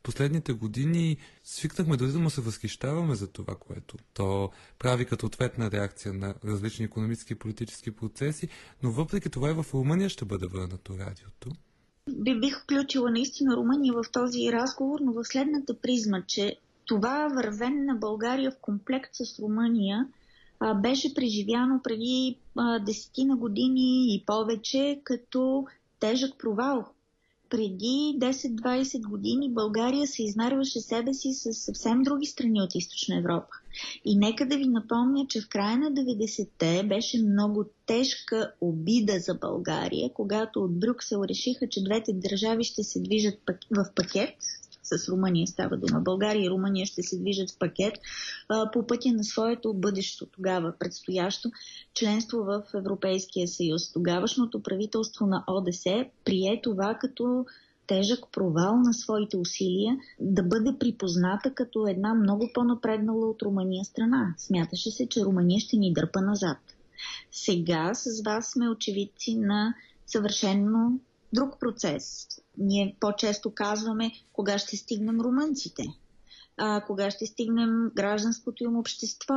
последните 0.08 0.54
години 0.54 1.18
свикнахме 1.44 1.98
дори 1.98 2.12
да 2.12 2.20
му 2.20 2.30
се 2.30 2.42
възхищаваме 2.42 3.16
за 3.16 3.28
това, 3.28 3.56
което 3.56 3.98
то 4.14 4.52
прави 4.80 5.06
като 5.06 5.26
ответна 5.26 5.72
реакция 5.72 6.14
на 6.14 6.34
различни 6.46 6.86
економически 6.86 7.34
и 7.34 7.36
политически 7.36 7.92
процеси, 7.92 8.48
но 8.84 8.92
въпреки 8.92 9.30
това 9.30 9.50
и 9.50 9.54
в 9.54 9.66
Румъния 9.74 10.10
ще 10.10 10.26
бъде 10.26 10.48
върнато 10.48 10.98
радиото. 10.98 11.50
Бих 12.40 12.64
включила 12.64 13.12
наистина 13.12 13.56
Румъния 13.56 13.94
в 13.94 14.12
този 14.12 14.52
разговор, 14.52 15.00
но 15.02 15.14
в 15.14 15.24
следната 15.24 15.82
призма, 15.82 16.22
че 16.28 16.56
това 16.88 17.28
вървене 17.28 17.84
на 17.84 17.96
България 17.96 18.52
в 18.52 18.62
комплект 18.62 19.10
с 19.14 19.40
Румъния 19.40 20.08
беше 20.82 21.14
преживяно 21.14 21.82
преди 21.84 22.38
десетина 22.86 23.36
години 23.36 24.16
и 24.16 24.24
повече 24.26 25.02
като 25.04 25.66
тежък 26.00 26.38
провал. 26.38 26.86
Преди 27.50 28.16
10-20 28.20 29.10
години 29.10 29.54
България 29.54 30.08
се 30.08 30.24
измерваше 30.24 30.80
себе 30.80 31.14
си 31.14 31.34
с 31.34 31.54
съвсем 31.54 32.04
други 32.04 32.26
страни 32.26 32.62
от 32.62 32.76
Източна 32.76 33.18
Европа. 33.18 33.48
И 34.06 34.18
нека 34.18 34.48
да 34.48 34.58
ви 34.58 34.66
напомня, 34.66 35.26
че 35.30 35.42
в 35.42 35.50
края 35.50 35.78
на 35.78 35.92
90-те 35.92 36.84
беше 36.84 37.24
много 37.24 37.66
тежка 37.86 38.52
обида 38.62 39.20
за 39.20 39.34
България, 39.34 40.14
когато 40.14 40.64
от 40.64 40.80
Брюксел 40.80 41.24
решиха, 41.30 41.70
че 41.70 41.84
двете 41.84 42.14
държави 42.14 42.64
ще 42.64 42.84
се 42.84 43.00
движат 43.00 43.40
в 43.72 43.86
пакет, 43.96 44.36
с 44.88 45.10
Румъния 45.10 45.48
става 45.48 45.78
дума. 45.78 46.00
България 46.02 46.46
и 46.46 46.50
Румъния 46.50 46.86
ще 46.86 47.04
се 47.04 47.18
движат 47.18 47.52
в 47.52 47.58
пакет 47.58 47.94
а, 48.50 48.72
по 48.72 48.88
пътя 48.88 49.12
на 49.12 49.24
своето 49.24 49.74
бъдещо 49.74 50.26
тогава, 50.26 50.74
предстоящо 50.80 51.52
членство 51.94 52.38
в 52.38 52.64
Европейския 52.76 53.48
съюз. 53.48 53.94
Тогавашното 53.94 54.64
правителство 54.64 55.26
на 55.26 55.44
ОДС 55.48 56.06
прие 56.26 56.62
това 56.64 56.98
като 57.02 57.46
тежък 57.88 58.20
провал 58.32 58.78
на 58.78 58.94
своите 58.94 59.38
усилия 59.38 59.98
да 60.20 60.44
бъде 60.44 60.80
припозната 60.80 61.54
като 61.54 61.88
една 61.88 62.14
много 62.14 62.50
по-напреднала 62.54 63.28
от 63.28 63.42
Румъния 63.42 63.86
страна. 63.86 64.34
Смяташе 64.38 64.92
се, 64.92 65.10
че 65.10 65.26
Румъния 65.26 65.60
ще 65.60 65.78
ни 65.78 65.94
дърпа 65.94 66.22
назад. 66.22 66.58
Сега 67.32 67.92
с 67.94 68.22
вас 68.26 68.52
сме 68.52 68.70
очевидци 68.70 69.36
на 69.36 69.76
съвършенно 70.08 71.00
друг 71.34 71.60
процес. 71.60 72.28
Ние 72.58 72.96
по-често 73.00 73.52
казваме 73.56 74.12
кога 74.34 74.58
ще 74.58 74.78
стигнем 74.78 75.22
румънците, 75.22 75.84
а, 76.58 76.82
кога 76.86 77.12
ще 77.12 77.26
стигнем 77.26 77.92
гражданското 77.96 78.64
им 78.64 78.78
общество, 78.78 79.36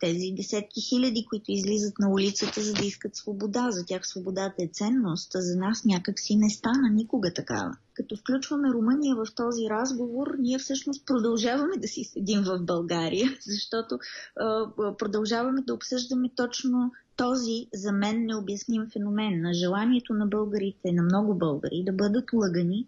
тези 0.00 0.32
десетки 0.36 0.80
хиляди, 0.80 1.26
които 1.28 1.52
излизат 1.52 1.98
на 1.98 2.10
улицата, 2.10 2.60
за 2.60 2.72
да 2.74 2.84
искат 2.84 3.16
свобода. 3.16 3.70
За 3.70 3.86
тях 3.86 4.06
свободата 4.06 4.62
е 4.62 4.70
ценност, 4.72 5.34
а 5.34 5.40
за 5.40 5.56
нас 5.56 5.84
някак 5.84 6.20
си 6.20 6.36
не 6.36 6.50
стана 6.50 6.88
никога 6.92 7.32
такава. 7.34 7.76
Като 7.94 8.16
включваме 8.16 8.68
Румъния 8.68 9.16
в 9.16 9.26
този 9.36 9.62
разговор, 9.70 10.34
ние 10.38 10.58
всъщност 10.58 11.06
продължаваме 11.06 11.76
да 11.76 11.88
си 11.88 12.04
седим 12.04 12.42
в 12.42 12.58
България, 12.60 13.36
защото 13.46 13.98
а, 14.36 14.66
продължаваме 14.98 15.62
да 15.62 15.74
обсъждаме 15.74 16.30
точно 16.36 16.92
този 17.20 17.66
за 17.74 17.92
мен 17.92 18.24
необясним 18.24 18.86
феномен 18.92 19.40
на 19.40 19.52
желанието 19.54 20.14
на 20.14 20.26
българите, 20.26 20.92
на 20.92 21.02
много 21.02 21.34
българи 21.34 21.82
да 21.86 21.92
бъдат 21.92 22.32
лъгани 22.32 22.86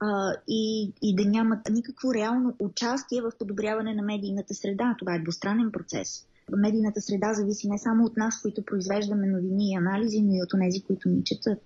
а, 0.00 0.32
и, 0.48 0.92
и 1.02 1.16
да 1.16 1.24
нямат 1.24 1.58
никакво 1.70 2.14
реално 2.14 2.56
участие 2.58 3.22
в 3.22 3.32
подобряване 3.38 3.94
на 3.94 4.02
медийната 4.02 4.54
среда. 4.54 4.96
Това 4.98 5.14
е 5.14 5.18
двустранен 5.18 5.72
процес. 5.72 6.26
Медийната 6.56 7.00
среда 7.00 7.34
зависи 7.34 7.68
не 7.68 7.78
само 7.78 8.04
от 8.04 8.16
нас, 8.16 8.42
които 8.42 8.64
произвеждаме 8.64 9.26
новини 9.26 9.72
и 9.72 9.76
анализи, 9.76 10.20
но 10.20 10.34
и 10.34 10.42
от 10.42 10.60
тези, 10.60 10.80
които 10.80 11.08
ни 11.08 11.24
четат. 11.24 11.60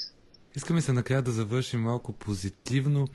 Искаме 0.57 0.81
се 0.81 0.93
накрая 0.93 1.23
да 1.23 1.31
завършим 1.31 1.81
малко 1.81 2.13
позитивно. 2.13 3.09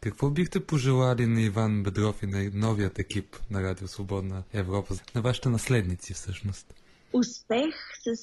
Какво 0.00 0.30
бихте 0.30 0.66
пожелали 0.66 1.26
на 1.26 1.40
Иван 1.40 1.82
Бедров 1.82 2.22
и 2.22 2.26
на 2.26 2.50
новият 2.54 2.98
екип 2.98 3.36
на 3.50 3.62
Радио 3.62 3.88
Свободна 3.88 4.42
Европа, 4.52 4.94
на 5.14 5.22
вашите 5.22 5.48
наследници 5.48 6.14
всъщност? 6.14 6.74
Успех 7.12 7.74
с, 8.04 8.16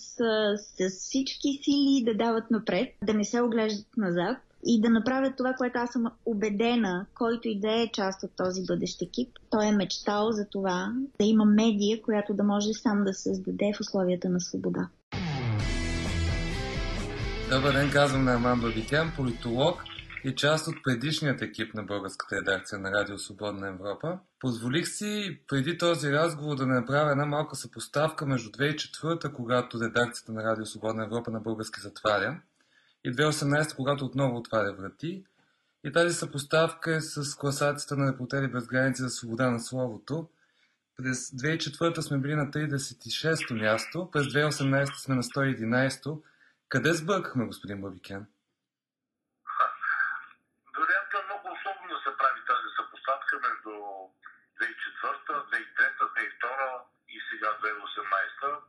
с 0.78 0.90
всички 0.90 1.60
сили 1.64 2.04
да 2.06 2.16
дават 2.16 2.52
напред, 2.52 2.90
да 3.04 3.14
не 3.14 3.24
се 3.24 3.42
оглеждат 3.42 3.98
назад 3.98 4.38
и 4.66 4.82
да 4.82 4.90
направят 4.90 5.34
това, 5.38 5.54
което 5.54 5.80
аз 5.80 5.92
съм 5.92 6.06
убедена, 6.26 7.06
който 7.16 7.48
и 7.48 7.60
да 7.60 7.82
е 7.82 7.92
част 7.94 8.24
от 8.24 8.32
този 8.38 8.66
бъдещ 8.66 9.02
екип. 9.02 9.30
Той 9.50 9.66
е 9.66 9.72
мечтал 9.72 10.32
за 10.32 10.46
това 10.52 10.94
да 11.20 11.26
има 11.26 11.46
медия, 11.46 12.02
която 12.02 12.34
да 12.34 12.44
може 12.44 12.74
сам 12.74 13.04
да 13.04 13.14
създаде 13.14 13.72
в 13.76 13.82
условията 13.82 14.30
на 14.30 14.42
свобода. 14.42 14.90
Добър 17.52 17.74
ден, 17.74 17.90
казвам 17.92 18.24
на 18.24 18.34
Аман 18.34 18.62
Бабикян, 18.62 19.12
политолог 19.16 19.84
и 20.24 20.36
част 20.36 20.68
от 20.68 20.76
предишният 20.84 21.42
екип 21.42 21.74
на 21.74 21.84
българската 21.84 22.36
редакция 22.36 22.80
на 22.80 22.92
Радио 22.92 23.18
Свободна 23.18 23.68
Европа. 23.68 24.20
Позволих 24.40 24.88
си 24.88 25.42
преди 25.48 25.78
този 25.78 26.12
разговор 26.12 26.56
да 26.56 26.66
направя 26.66 27.12
една 27.12 27.26
малка 27.26 27.56
съпоставка 27.56 28.26
между 28.26 28.50
2004, 28.50 29.34
когато 29.34 29.82
редакцията 29.82 30.32
на 30.32 30.44
Радио 30.44 30.66
Свободна 30.66 31.04
Европа 31.04 31.32
на 31.32 31.40
български 31.40 31.82
затваря, 31.82 32.42
и 33.04 33.14
2018, 33.14 33.76
когато 33.76 34.06
отново 34.06 34.38
отваря 34.38 34.74
врати. 34.74 35.24
И 35.84 35.92
тази 35.92 36.16
съпоставка 36.16 36.96
е 36.96 37.02
с 37.02 37.36
класацията 37.36 37.96
на 37.96 38.12
репортери 38.12 38.48
без 38.48 38.68
граници 38.68 39.02
за 39.02 39.10
свобода 39.10 39.52
на 39.52 39.60
словото. 39.60 40.30
През 40.98 41.30
2004 41.32 42.00
сме 42.00 42.18
били 42.18 42.36
на 42.36 42.52
36-то 42.52 43.54
място, 43.54 44.10
през 44.12 44.26
2018 44.26 44.86
сме 45.04 45.16
на 45.16 45.24
111-то. 45.24 46.24
Къде 46.70 46.94
сбъркахме, 46.94 47.46
господин 47.46 47.82
Бабикен? 47.82 48.26
Вероятно 50.78 51.16
е 51.20 51.28
много 51.30 51.46
особено 51.56 51.90
да 51.96 52.00
се 52.06 52.12
прави 52.20 52.40
тази 52.52 52.70
съпоставка 52.80 53.34
между 53.48 53.74
2004, 54.60 55.32
2003, 55.52 55.98
2002 56.14 57.16
и 57.16 57.18
сега 57.38 57.54
2018. 57.54 58.62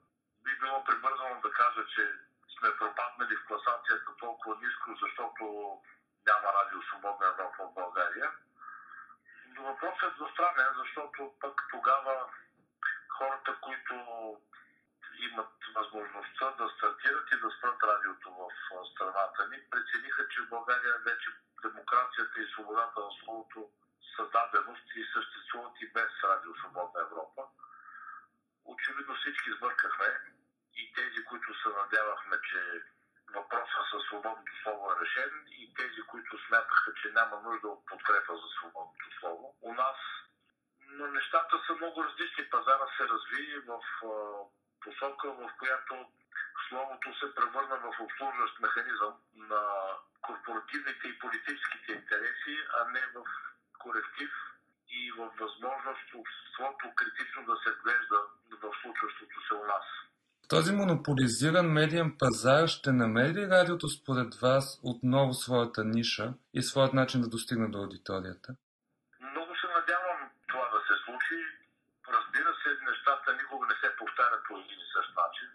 Би 0.44 0.58
било 0.60 0.84
прибързано 0.84 1.40
да 1.40 1.50
кажа, 1.50 1.86
че 1.94 2.02
сме 2.58 2.76
пропаднали 2.76 3.36
в 3.36 3.46
класацията 3.46 4.16
толкова 4.20 4.56
ниско, 4.62 4.96
защото 5.02 5.44
няма 6.26 6.48
радио 6.58 6.82
Свободна 6.82 7.26
Европа 7.26 7.62
в 7.64 7.74
България. 7.74 8.30
Но 9.46 9.62
въпросът 9.62 10.12
е 10.12 10.16
двустранен, 10.16 10.72
защото 10.82 11.34
пък 11.40 11.54
тогава 11.70 12.14
хората, 13.18 13.56
които 13.60 13.94
имат 15.18 15.54
възможността 15.74 16.46
да 16.58 16.68
стартират 16.68 17.26
и 17.32 17.40
да 17.40 17.50
спрат 17.50 17.82
радиото 17.82 18.28
в 18.38 18.42
страната 18.92 19.48
ни, 19.50 19.58
прецениха, 19.70 20.28
че 20.28 20.42
в 20.42 20.48
България 20.48 20.94
вече 21.04 21.28
демокрацията 21.62 22.40
и 22.40 22.50
свободата 22.52 23.00
на 23.00 23.10
словото 23.18 23.70
са 24.16 24.22
даденост 24.36 24.86
и 24.96 25.10
съществуват 25.14 25.74
и 25.80 25.92
без 25.92 26.12
радио 26.24 26.54
Свободна 26.56 27.00
Европа. 27.00 27.42
Очевидно 28.72 29.14
всички 29.14 29.50
сбъркахме 29.56 30.08
и 30.74 30.92
тези, 30.92 31.24
които 31.24 31.48
се 31.62 31.68
надявахме, 31.68 32.36
че 32.50 32.60
въпросът 33.34 33.84
със 33.90 34.02
свободното 34.06 34.52
слово 34.62 34.92
е 34.92 35.00
решен 35.04 35.32
и 35.50 35.74
тези, 35.74 36.00
които 36.10 36.46
смятаха, 36.46 36.94
че 37.02 37.12
няма 37.12 37.40
нужда 37.40 37.68
от 37.68 37.86
подкрепа 37.86 38.32
за 38.36 38.48
свободното 38.58 39.06
слово. 39.20 39.56
У 39.62 39.74
нас 39.74 39.96
но 40.90 41.06
нещата 41.06 41.60
са 41.66 41.74
много 41.74 42.04
различни. 42.04 42.50
Пазара 42.50 42.86
се 42.96 43.08
разви 43.08 43.58
в 43.58 43.80
посока, 44.80 45.28
в 45.32 45.50
която 45.58 46.06
словото 46.68 47.18
се 47.18 47.34
превърна 47.34 47.76
в 47.76 48.00
обслужващ 48.00 48.60
механизъм 48.60 49.14
на 49.34 49.62
корпоративните 50.20 51.08
и 51.08 51.18
политическите 51.18 51.92
интереси, 51.92 52.54
а 52.78 52.90
не 52.90 53.00
в 53.00 53.24
коректив 53.78 54.30
в 55.18 55.30
възможност 55.42 56.06
обществото 56.22 56.84
критично 56.98 57.40
да 57.48 57.54
се 57.62 57.70
вглежда 57.76 58.18
в 58.62 58.66
случващото 58.82 59.36
се 59.46 59.54
у 59.54 59.64
нас. 59.72 59.86
Този 60.54 60.72
монополизиран 60.80 61.66
медиен 61.78 62.10
пазар 62.18 62.66
ще 62.66 62.90
намери 62.92 63.50
радиото 63.54 63.86
според 63.88 64.30
вас 64.34 64.80
отново 64.92 65.32
своята 65.34 65.82
ниша 65.84 66.26
и 66.58 66.62
своят 66.62 66.92
начин 67.00 67.20
да 67.20 67.28
достигне 67.28 67.68
до 67.68 67.78
аудиторията? 67.78 68.48
Много 69.32 69.52
се 69.60 69.68
надявам 69.78 70.20
това 70.50 70.66
да 70.74 70.80
се 70.88 70.94
случи. 71.04 71.36
Разбира 72.16 72.50
се, 72.62 72.70
нещата 72.90 73.28
никога 73.40 73.64
не 73.72 73.76
се 73.82 73.88
повтарят 74.00 74.42
по 74.48 74.52
един 74.62 74.78
и 74.86 74.88
същ 74.96 75.10
начин. 75.22 75.48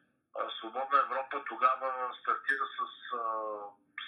Свободна 0.58 0.98
Европа 1.06 1.36
тогава 1.52 1.90
стартира 2.20 2.66
с 2.78 2.82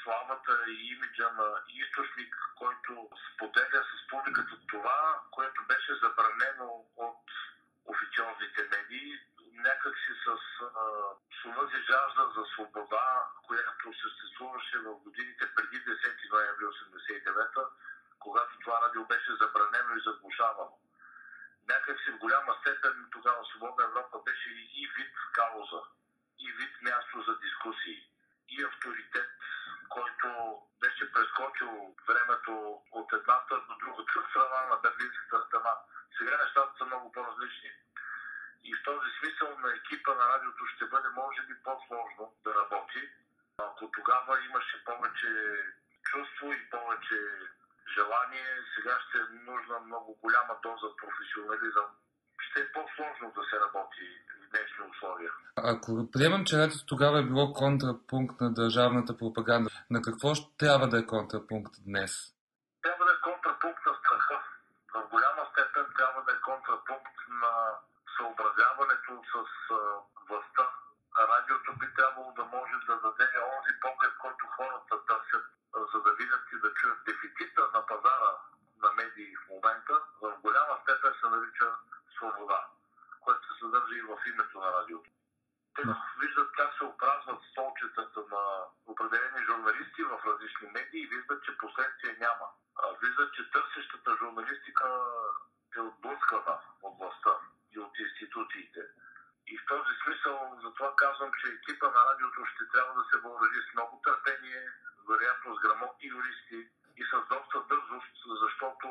славата 0.05 0.53
и 0.67 0.93
имиджа 0.93 1.29
на 1.39 1.47
източник, 1.67 2.35
който 2.55 3.09
споделя 3.27 3.81
с 3.91 4.07
публиката 4.09 4.55
това, 4.67 5.21
което 5.31 5.59
беше 5.67 5.93
забранено 6.03 6.69
от 6.95 7.25
официозните 7.85 8.61
медии, 8.73 9.19
някакси 9.53 10.13
с 10.25 10.27
сунази 11.41 11.79
жажда 11.89 12.23
за 12.35 12.43
свобода, 12.53 13.07
която 13.47 13.93
съществуваше 14.03 14.77
в 14.77 14.95
годините 15.05 15.45
преди 15.55 15.77
10 15.85 16.31
ноември 16.31 16.65
1989 16.65 17.67
когато 18.25 18.59
това 18.59 18.81
радио 18.81 19.05
беше 19.05 19.31
забранено 19.41 19.91
и 19.97 20.05
заглушавано. 20.05 20.77
Някакси 21.69 22.11
в 22.11 22.17
голяма 22.17 22.57
степен 22.61 23.07
тогава 23.11 23.45
Свободна 23.45 23.83
Европа 23.83 24.17
беше 24.25 24.49
и 24.49 24.83
вид 24.97 25.13
кауза, 25.33 25.81
и 26.39 26.51
вид 26.51 26.73
място 26.81 27.23
за 27.27 27.33
дискусии, 27.39 28.09
и 28.49 28.63
авторитет, 28.63 29.34
прескочил 31.35 31.95
времето 32.07 32.81
от 32.91 33.13
едната 33.13 33.55
до 33.67 33.75
другата 33.83 34.29
страна 34.29 34.61
на 34.69 34.77
Берлинската 34.83 35.37
стена. 35.47 35.73
Сега 36.17 36.37
нещата 36.43 36.71
са 36.77 36.85
много 36.85 37.11
по-различни. 37.11 37.71
И 38.63 38.73
в 38.75 38.83
този 38.83 39.09
смисъл 39.19 39.49
на 39.59 39.69
екипа 39.75 40.13
на 40.13 40.25
радиото 40.33 40.63
ще 40.75 40.85
бъде, 40.85 41.09
може 41.09 41.41
би, 41.41 41.53
по-сложно 41.63 42.33
да 42.43 42.51
работи. 42.61 43.01
Ако 43.57 43.91
тогава 43.91 44.45
имаше 44.45 44.83
повече 44.85 45.31
чувство 46.11 46.53
и 46.53 46.69
повече 46.69 47.19
желание, 47.95 48.49
сега 48.75 48.99
ще 49.03 49.17
е 49.17 49.35
нужна 49.51 49.79
много 49.79 50.19
голяма 50.23 50.55
доза 50.63 50.89
професионализъм. 51.01 51.89
Ще 52.39 52.59
е 52.61 52.71
по-сложно 52.71 53.31
да 53.37 53.43
се 53.49 53.59
работи 53.59 54.07
в 54.41 54.49
днешни 54.49 54.83
условия. 54.91 55.14
Ако 55.55 56.11
приемам, 56.13 56.45
че 56.45 56.57
радиото 56.57 56.85
тогава 56.85 57.19
е 57.19 57.29
било 57.29 57.53
контрапункт 57.53 58.41
на 58.41 58.49
държавната 58.53 59.17
пропаганда, 59.17 59.69
на 59.89 59.99
какво 60.01 60.33
трябва 60.57 60.87
да 60.87 60.97
е 60.99 61.05
контрапункт 61.05 61.73
днес? 61.87 62.11
Трябва 62.83 63.05
да 63.05 63.11
е 63.17 63.23
контрапункт 63.29 63.81
на 63.87 63.93
страха. 64.01 64.37
В 64.93 65.09
голяма 65.13 65.43
степен 65.51 65.85
трябва 65.97 66.21
да 66.25 66.31
е 66.37 66.45
контрапункт 66.49 67.17
на 67.43 67.53
съобразяването 68.17 69.11
с 69.31 69.35
властта. 70.27 70.65
Радиото 71.31 71.69
би 71.79 71.87
трябвало 71.97 72.29
да 72.39 72.43
може 72.55 72.75
да 72.89 72.95
даде 73.05 73.27
онзи 73.53 73.73
поглед, 73.83 74.13
който 74.23 74.43
хората 74.57 74.95
търсят, 75.09 75.45
за 75.91 75.97
да 76.05 76.11
видят 76.19 76.43
и 76.55 76.57
да 76.63 76.69
чуят 76.77 76.99
дефицита 77.09 77.61
на 77.75 77.81
пазара 77.91 78.31
на 78.83 78.89
медии 78.99 79.37
в 79.41 79.45
момента. 79.53 79.95
В 80.23 80.25
голяма 80.45 80.75
степен 80.81 81.13
се 81.19 81.27
нарича 81.33 81.67
свобода, 82.15 82.59
което 83.23 83.43
се 83.47 83.59
съдържа 83.61 83.95
и 83.97 84.07
в 84.11 84.13
името 84.31 84.55
на 84.63 84.69
радиото. 84.77 85.09
Те 85.75 85.81
виждат 86.21 86.49
как 86.59 86.71
се 86.77 86.83
опразват 86.83 87.41
столчетата 87.51 88.21
на 88.33 88.43
определени 88.91 89.45
журналисти 89.49 90.01
в 90.03 90.25
различни 90.27 90.67
медии 90.75 91.01
и 91.03 91.11
виждат, 91.13 91.43
че 91.43 91.57
последствия 91.57 92.13
няма. 92.19 92.47
Виждат, 93.15 93.33
че 93.33 93.51
търсещата 93.51 94.17
журналистика 94.19 94.87
е 95.77 95.79
отблъскана 95.79 96.55
от 96.83 96.93
властта 96.99 97.33
и 97.75 97.79
от 97.79 97.93
институциите. 97.99 98.81
И 99.47 99.57
в 99.57 99.65
този 99.67 99.93
смисъл, 100.03 100.59
затова 100.63 100.95
казвам, 100.95 101.31
че 101.39 101.47
екипа 101.51 101.87
на 101.95 102.01
радиото 102.09 102.45
ще 102.45 102.63
трябва 102.73 102.93
да 102.99 103.03
се 103.09 103.17
въоръжи 103.23 103.61
с 103.61 103.73
много 103.73 104.01
търпение, 104.05 104.63
вероятно 105.09 105.55
с 105.55 105.61
грамотни 105.63 106.07
юристи 106.17 106.59
и 107.01 107.03
с 107.11 107.13
доста 107.33 107.57
дързост, 107.71 108.15
защото 108.43 108.87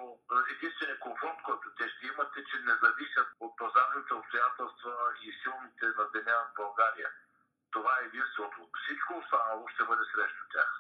единственият 0.55 1.01
комфорт, 1.07 1.39
който 1.45 1.67
те 1.79 1.89
ще 1.89 2.07
имат 2.07 2.37
е, 2.37 2.45
че 2.45 2.57
не 2.69 2.75
зависят 2.85 3.29
от 3.41 3.53
пазарните 3.57 4.15
обстоятелства 4.15 4.95
и 5.27 5.29
силните 5.43 5.87
на 5.99 6.05
деня 6.15 6.37
в 6.45 6.57
България. 6.63 7.11
Това 7.75 7.93
е 7.99 8.07
единството. 8.11 8.59
Всичко 8.83 9.11
останало 9.19 9.69
ще 9.69 9.85
бъде 9.85 10.05
срещу 10.13 10.45
тях. 10.53 10.71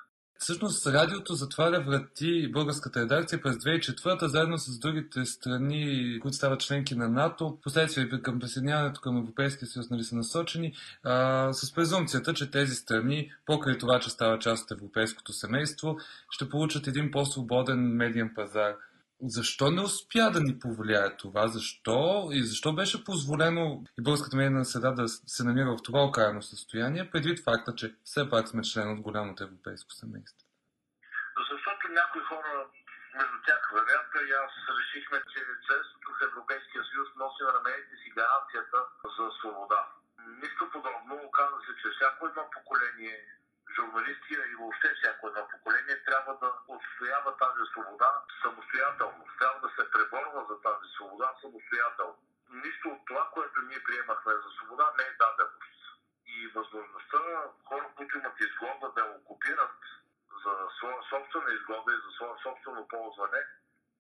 Всъщност 0.45 0.87
радиото 0.87 1.35
затваря 1.35 1.81
врати 1.81 2.51
българската 2.53 3.01
редакция 3.01 3.43
през 3.43 3.57
2004 3.57 4.27
заедно 4.27 4.59
с 4.59 4.79
другите 4.79 5.25
страни, 5.25 6.19
които 6.23 6.37
стават 6.37 6.61
членки 6.61 6.95
на 6.95 7.09
НАТО. 7.09 7.59
Последствие 7.63 8.09
към 8.09 8.39
присъединяването 8.41 9.01
към 9.01 9.19
Европейския 9.19 9.69
съюз 9.69 9.91
нали, 9.91 10.05
са 10.05 10.17
насочени 10.17 10.73
а, 11.03 11.53
с 11.53 11.75
презумцията, 11.75 12.35
че 12.35 12.51
тези 12.51 12.75
страни, 12.75 13.33
покрай 13.47 13.79
това, 13.79 14.01
че 14.01 14.11
става 14.11 14.39
част 14.39 14.65
от 14.65 14.79
европейското 14.79 15.33
семейство, 15.33 15.97
ще 16.31 16.49
получат 16.49 16.87
един 16.87 17.11
по-свободен 17.11 17.81
медиен 17.81 18.33
пазар. 18.35 18.75
Защо 19.27 19.71
не 19.71 19.83
успя 19.83 20.31
да 20.31 20.41
ни 20.41 20.59
повлияе 20.59 21.17
това? 21.17 21.49
Защо? 21.49 22.29
И 22.33 22.43
защо 22.43 22.73
беше 22.73 23.05
позволено 23.05 23.65
и 23.99 24.03
българската 24.03 24.37
медийна 24.37 24.65
среда 24.65 24.91
да 24.91 25.09
се 25.09 25.45
намира 25.45 25.71
в 25.71 25.83
това 25.87 26.01
окаяно 26.05 26.43
състояние, 26.43 27.11
предвид 27.11 27.45
факта, 27.45 27.75
че 27.75 27.95
все 28.05 28.31
пак 28.31 28.49
сме 28.49 28.63
член 28.63 28.89
от 28.95 29.01
голямото 29.01 29.45
европейско 29.45 29.91
семейство? 30.01 30.47
Защото 31.51 31.83
някои 32.01 32.23
хора 32.31 32.53
между 33.19 33.37
тях 33.47 33.63
вероятно 33.77 34.19
и 34.29 34.31
аз 34.45 34.53
решихме, 34.81 35.19
че 35.33 35.41
членството 35.67 36.07
в 36.17 36.25
Европейския 36.31 36.83
съюз 36.91 37.09
носи 37.21 37.43
на 37.47 37.53
рамените 37.57 37.95
си 38.03 38.09
гаранцията 38.19 38.79
за 39.17 39.25
свобода. 39.39 39.81
Нищо 40.43 40.63
подобно. 40.75 41.13
Оказва 41.29 41.59
се, 41.67 41.73
че 41.81 41.87
всяко 41.95 42.21
едно 42.27 42.43
поколение 42.57 43.17
журналисти 43.77 44.35
и 44.53 44.55
въобще 44.61 44.89
всяко 44.95 45.29
едно 45.29 45.49
поколение 45.49 46.05
трябва 46.05 46.33
да 46.43 46.51
отстоява 46.69 47.37
тази 47.37 47.63
свобода 47.73 48.11
самостоятелно. 48.43 49.25
Трябва 49.39 49.61
да 49.61 49.71
се 49.77 49.91
преборва 49.91 50.41
за 50.51 50.57
тази 50.67 50.87
свобода 50.97 51.29
самостоятелно. 51.41 52.19
Нищо 52.65 52.89
от 52.89 53.07
това, 53.07 53.31
което 53.35 53.63
ние 53.63 53.85
приемахме 53.87 54.33
за 54.33 54.51
свобода, 54.57 54.87
не 54.99 55.05
е 55.05 55.17
даденост. 55.23 55.83
И 56.27 56.49
възможността 56.55 57.19
хора, 57.69 57.87
които 57.97 58.19
имат 58.19 58.41
изгода 58.41 58.93
да 58.97 59.05
окупират 59.05 59.79
за 60.45 60.53
своя 60.79 61.03
собствена 61.11 61.51
изгода 61.55 61.93
и 61.93 62.03
за 62.05 62.11
своя 62.17 62.37
собствено 62.43 62.89
ползване, 62.89 63.43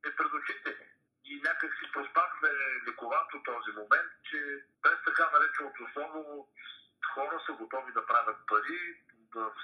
е 0.06 0.16
пред 0.16 0.32
очите 0.32 0.70
ни. 0.80 0.86
И 1.24 1.42
някак 1.42 1.72
си 1.74 1.92
проспахме 1.92 2.50
лековато 2.88 3.42
този 3.42 3.70
момент, 3.80 4.10
че 4.30 4.38
през 4.82 4.98
така 5.04 5.30
нареченото 5.32 5.82
слово 5.92 6.48
хора 7.14 7.40
са 7.46 7.52
готови 7.52 7.92
да 7.92 8.06
правят 8.06 8.36
пари, 8.46 9.03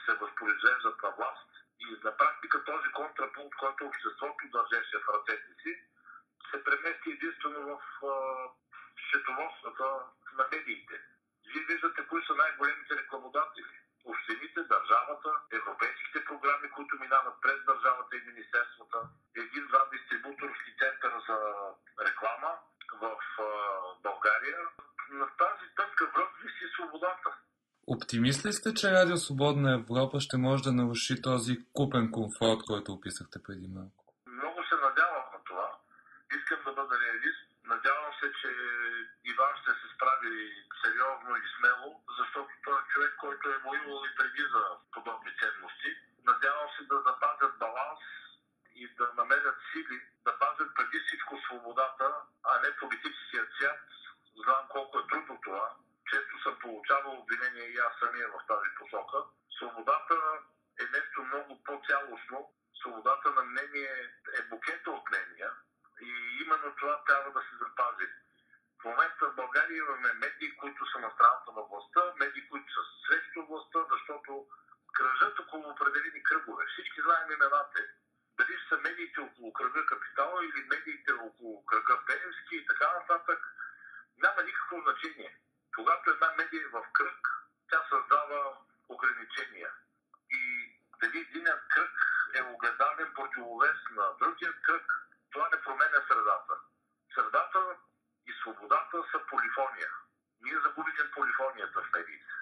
се 0.06 0.12
възпроизвеждат 0.14 1.02
на 1.02 1.10
власт. 1.10 1.50
И 1.80 1.86
на 2.04 2.16
практика 2.16 2.64
този 2.64 2.88
контрапункт, 2.92 3.56
който 3.58 3.86
обществото 3.86 4.44
държеше 4.52 4.96
в 4.98 5.08
ръцете 5.14 5.52
си, 5.62 5.72
се 6.50 6.64
премести 6.64 7.10
единствено 7.10 7.60
в 7.70 7.80
счетоводствата 9.02 9.84
на 10.38 10.44
медиите. 10.52 10.96
Вие 11.52 11.64
виждате 11.64 12.06
кои 12.08 12.26
са 12.26 12.34
най-големите 12.34 12.96
рекламодатели. 12.96 13.74
Общините, 14.04 14.60
държавата, 14.62 15.30
европейските 15.52 16.24
програми, 16.24 16.70
които 16.70 17.00
минават 17.00 17.34
през 17.42 17.64
държавата 17.64 18.16
и 18.16 18.26
министерствата, 18.30 18.98
един-два 19.36 19.88
дистрибуторски 19.92 20.70
център 20.78 21.12
за 21.28 21.38
реклама 22.06 22.52
в 23.02 23.16
България. 24.02 24.58
На 25.10 25.26
тази 25.26 25.66
тънка 25.76 26.10
връх 26.14 26.30
виси 26.42 26.72
свободата. 26.74 27.30
Ли 28.24 28.32
сте, 28.32 28.74
че 28.78 28.94
Радио 28.98 29.16
Свободна 29.16 29.70
Европа 29.80 30.16
ще 30.26 30.36
може 30.46 30.66
да 30.68 30.72
наруши 30.80 31.22
този 31.28 31.52
купен 31.78 32.06
комфорт, 32.16 32.60
който 32.70 32.88
описахте 32.92 33.38
преди 33.46 33.68
малко? 33.76 34.00
Много 34.38 34.58
се 34.70 34.76
надявам 34.86 35.26
на 35.34 35.40
това. 35.48 35.68
Искам 36.36 36.60
да 36.66 36.72
бъда 36.78 36.94
реалист. 37.04 37.42
Надявам 37.74 38.12
се, 38.20 38.26
че 38.40 38.50
Иван 39.32 39.54
ще 39.60 39.72
се 39.80 39.86
справи 39.94 40.32
сериозно 40.80 41.30
и 41.42 41.44
смело, 41.54 41.88
защото 42.18 42.50
той 42.64 42.76
е 42.80 42.88
човек, 42.92 43.12
който 43.24 43.44
е 43.48 43.62
воювал 43.64 44.00
и 44.08 44.16
преди 44.18 44.44
за 44.54 44.62
подобни 44.94 45.32
ценности. 45.40 45.90
Надявам 46.30 46.68
се 46.74 46.82
да 46.92 46.96
запазят 47.08 47.52
баланс 47.64 48.02
и 48.80 48.82
да 48.98 49.06
намерят 49.20 49.58
сили 49.70 49.96
да 50.26 50.32
пазят 50.42 50.70
преди 50.78 50.98
всичко 51.04 51.32
свободата, 51.44 52.06
а 52.50 52.52
не 52.62 52.78
политическия 52.80 53.42
цвят. 53.54 53.82
Знам 54.42 54.62
колко 54.74 54.94
е 54.98 55.08
трудно 55.10 55.34
това, 55.46 55.66
често 56.10 56.42
съм 56.42 56.58
получавал 56.58 57.14
обвинения 57.18 57.66
и 57.70 57.76
аз 57.78 57.92
самия 58.00 58.28
в 58.28 58.46
тази 58.50 58.68
посока. 58.78 59.18
Свободата 59.58 60.16
е 60.82 60.84
нещо 60.96 61.22
много 61.22 61.62
по-цялостно. 61.64 62.38
Свободата 62.80 63.30
на 63.30 63.42
мнение 63.42 63.92
е 64.38 64.42
букета 64.42 64.90
от 64.90 65.04
мнения 65.10 65.50
и 66.02 66.10
именно 66.42 66.76
това 66.80 67.04
трябва 67.04 67.30
да 67.32 67.40
се 67.40 67.54
запази. 67.64 68.06
В 68.80 68.84
момента 68.84 69.22
в 69.28 69.34
България 69.34 69.76
имаме 69.76 70.12
медии, 70.12 70.56
които 70.56 70.90
са 70.90 70.98
на 70.98 71.10
страната 71.10 71.50
на 71.56 71.62
властта, 71.62 72.02
медии, 72.16 72.48
които 72.48 72.70
са 72.74 72.82
срещу 73.06 73.46
властта, 73.46 73.80
защото 73.92 74.46
кръжат 74.92 75.38
около 75.38 75.70
определени 75.70 76.22
кръгове. 76.22 76.64
Всички 76.66 77.00
знаем 77.00 77.30
имената. 77.30 77.80
Дали 78.38 78.54
са 78.68 78.76
медиите 78.76 79.20
около 79.20 79.52
кръга 79.52 79.86
капитала 79.86 80.44
или 80.44 80.68
медиите 80.72 81.12
около 81.12 81.66
кръга 81.66 81.94
Пеневски 82.06 82.56
и 82.56 82.66
така 82.66 82.88
нататък, 82.98 83.40
няма 84.22 84.42
никакво 84.42 84.80
значение 84.80 85.40
когато 85.80 86.06
една 86.10 86.28
медия 86.38 86.62
е 86.64 86.74
в 86.76 86.80
кръг, 86.96 87.20
тя 87.70 87.80
създава 87.92 88.40
ограничения. 88.94 89.70
И 90.38 90.40
дали 91.00 91.18
единият 91.26 91.62
кръг 91.74 91.94
е 92.38 92.40
огледален 92.52 93.08
противовес 93.16 93.78
на 93.98 94.04
другия 94.20 94.52
кръг, 94.66 94.86
това 95.32 95.46
не 95.52 95.58
променя 95.66 96.00
средата. 96.08 96.54
Средата 97.14 97.60
и 98.28 98.32
свободата 98.40 98.96
са 99.10 99.18
полифония. 99.30 99.90
Ние 100.44 100.58
загубихме 100.64 101.04
полифонията 101.16 101.78
в 101.84 101.92
медиите. 101.96 102.32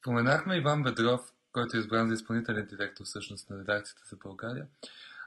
Споменахме 0.00 0.56
Иван 0.56 0.82
Бедров, 0.82 1.22
който 1.52 1.76
е 1.76 1.80
избран 1.80 2.08
за 2.08 2.14
изпълнителен 2.14 2.66
директор 2.72 3.04
всъщност 3.04 3.50
на 3.50 3.58
редакцията 3.58 4.02
за 4.10 4.16
България. 4.24 4.66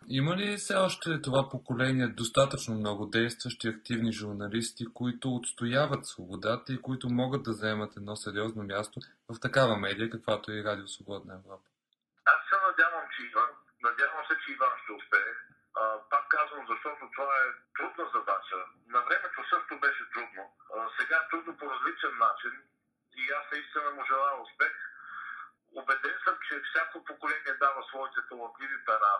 Има 0.07 0.37
ли 0.37 0.57
все 0.57 0.75
още 0.75 1.21
това 1.21 1.49
поколение 1.49 2.07
достатъчно 2.07 2.75
много 2.75 3.05
действащи 3.05 3.67
активни 3.67 4.11
журналисти, 4.11 4.85
които 4.93 5.35
отстояват 5.35 6.05
свободата 6.05 6.73
и 6.73 6.81
които 6.81 7.09
могат 7.09 7.43
да 7.43 7.53
заемат 7.53 7.97
едно 7.97 8.15
сериозно 8.15 8.63
място 8.63 8.99
в 9.29 9.39
такава 9.39 9.77
медия, 9.77 10.09
каквато 10.09 10.51
е 10.51 10.63
Радио 10.63 10.87
Свободна 10.87 11.33
Европа? 11.33 11.67
Аз 12.33 12.39
се 12.49 12.55
надявам, 12.67 13.05
че 13.13 13.19
Иван. 13.29 13.51
Надявам 13.87 14.23
се, 14.27 14.35
че 14.41 14.47
Иван 14.55 14.75
ще 14.83 14.91
успее. 14.99 15.31
А, 15.79 15.81
пак 16.11 16.23
казвам, 16.35 16.63
защото 16.71 17.01
това 17.15 17.35
е 17.45 17.55
трудна 17.77 18.05
задача. 18.15 18.57
На 18.95 19.01
времето 19.07 19.39
също 19.53 19.73
беше 19.85 20.03
трудно. 20.13 20.43
А, 20.75 20.77
сега 20.97 21.15
е 21.19 21.29
трудно 21.31 21.51
по 21.59 21.65
различен 21.73 22.13
начин 22.25 22.53
и 23.21 23.23
аз 23.39 23.45
наистина 23.51 23.89
му 23.95 24.01
желая 24.11 24.35
успех. 24.45 24.75
Обеден 25.79 26.17
съм, 26.25 26.35
че 26.47 26.53
всяко 26.67 26.95
поколение 27.09 27.53
дава 27.63 27.81
своите 27.89 28.19
талантливи 28.29 28.77
пера 28.87 29.13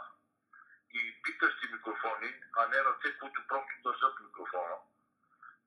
и 0.94 1.22
питащи 1.24 1.68
микрофони, 1.74 2.30
а 2.58 2.68
не 2.68 2.78
ръце, 2.78 3.18
които 3.20 3.48
просто 3.48 3.74
държат 3.84 4.20
микрофона. 4.20 4.76